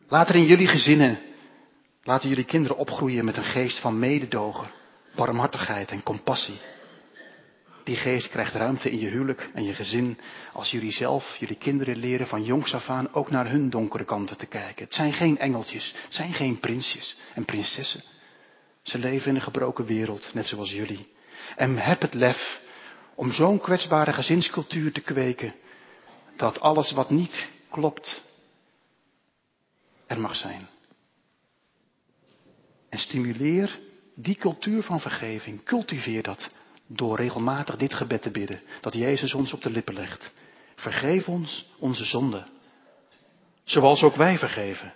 Laat 0.08 0.30
er 0.30 0.36
in 0.36 0.46
jullie 0.46 0.68
gezinnen, 0.68 1.20
laten 2.04 2.30
jullie 2.30 2.44
kinderen 2.44 2.78
opgroeien 2.78 3.26
met 3.26 3.38
een 3.38 3.44
geest 3.44 3.80
van 3.80 4.00
mededogen, 4.00 4.72
barmhartigheid 5.16 5.92
en 5.92 6.04
compassie. 6.04 6.60
Die 7.84 7.96
geest 7.96 8.30
krijgt 8.30 8.54
ruimte 8.54 8.92
in 8.92 9.00
je 9.00 9.08
huwelijk 9.08 9.50
en 9.54 9.64
je 9.64 9.74
gezin 9.74 10.20
als 10.54 10.72
jullie 10.72 10.92
zelf, 10.92 11.36
jullie 11.36 11.56
kinderen 11.56 11.98
leren 11.98 12.28
van 12.28 12.44
jongs 12.44 12.74
af 12.74 12.90
aan 12.90 13.14
ook 13.14 13.30
naar 13.30 13.50
hun 13.50 13.70
donkere 13.70 14.06
kanten 14.06 14.38
te 14.38 14.46
kijken. 14.46 14.84
Het 14.84 14.94
zijn 14.94 15.14
geen 15.14 15.38
engeltjes, 15.38 15.94
het 16.04 16.14
zijn 16.14 16.34
geen 16.34 16.60
prinsjes 16.60 17.18
en 17.34 17.46
prinsessen. 17.46 18.04
Ze 18.82 18.98
leven 18.98 19.30
in 19.30 19.36
een 19.36 19.42
gebroken 19.42 19.86
wereld, 19.86 20.34
net 20.34 20.46
zoals 20.46 20.72
jullie. 20.72 21.08
En 21.56 21.78
heb 21.78 22.02
het 22.02 22.14
lef 22.14 22.62
om 23.16 23.32
zo'n 23.32 23.60
kwetsbare 23.60 24.14
gezinscultuur 24.14 24.92
te 24.92 25.02
kweken, 25.02 25.56
dat 26.38 26.60
alles 26.60 26.92
wat 26.92 27.10
niet 27.10 27.50
klopt, 27.70 28.24
er 30.08 30.20
mag 30.20 30.36
zijn. 30.36 30.68
En 32.94 33.00
stimuleer 33.00 33.80
die 34.16 34.36
cultuur 34.36 34.84
van 34.84 35.02
vergeving, 35.02 35.64
cultiveer 35.64 36.24
dat 36.24 36.56
door 36.88 37.18
regelmatig 37.18 37.76
dit 37.76 37.94
gebed 37.94 38.22
te 38.22 38.32
bidden, 38.32 38.62
dat 38.82 38.94
Jezus 38.94 39.34
ons 39.34 39.54
op 39.54 39.62
de 39.62 39.70
lippen 39.70 39.94
legt. 39.94 40.32
Vergeef 40.76 41.28
ons 41.28 41.66
onze 41.80 42.06
zonden, 42.06 42.48
zoals 43.64 44.04
ook 44.04 44.16
wij 44.16 44.38
vergeven 44.38 44.94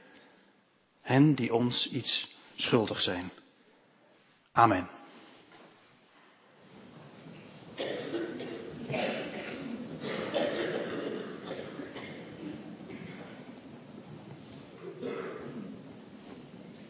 hen 1.01 1.35
die 1.35 1.53
ons 1.53 1.89
iets 1.89 2.35
schuldig 2.55 3.01
zijn. 3.01 3.31
Amen. 4.51 4.96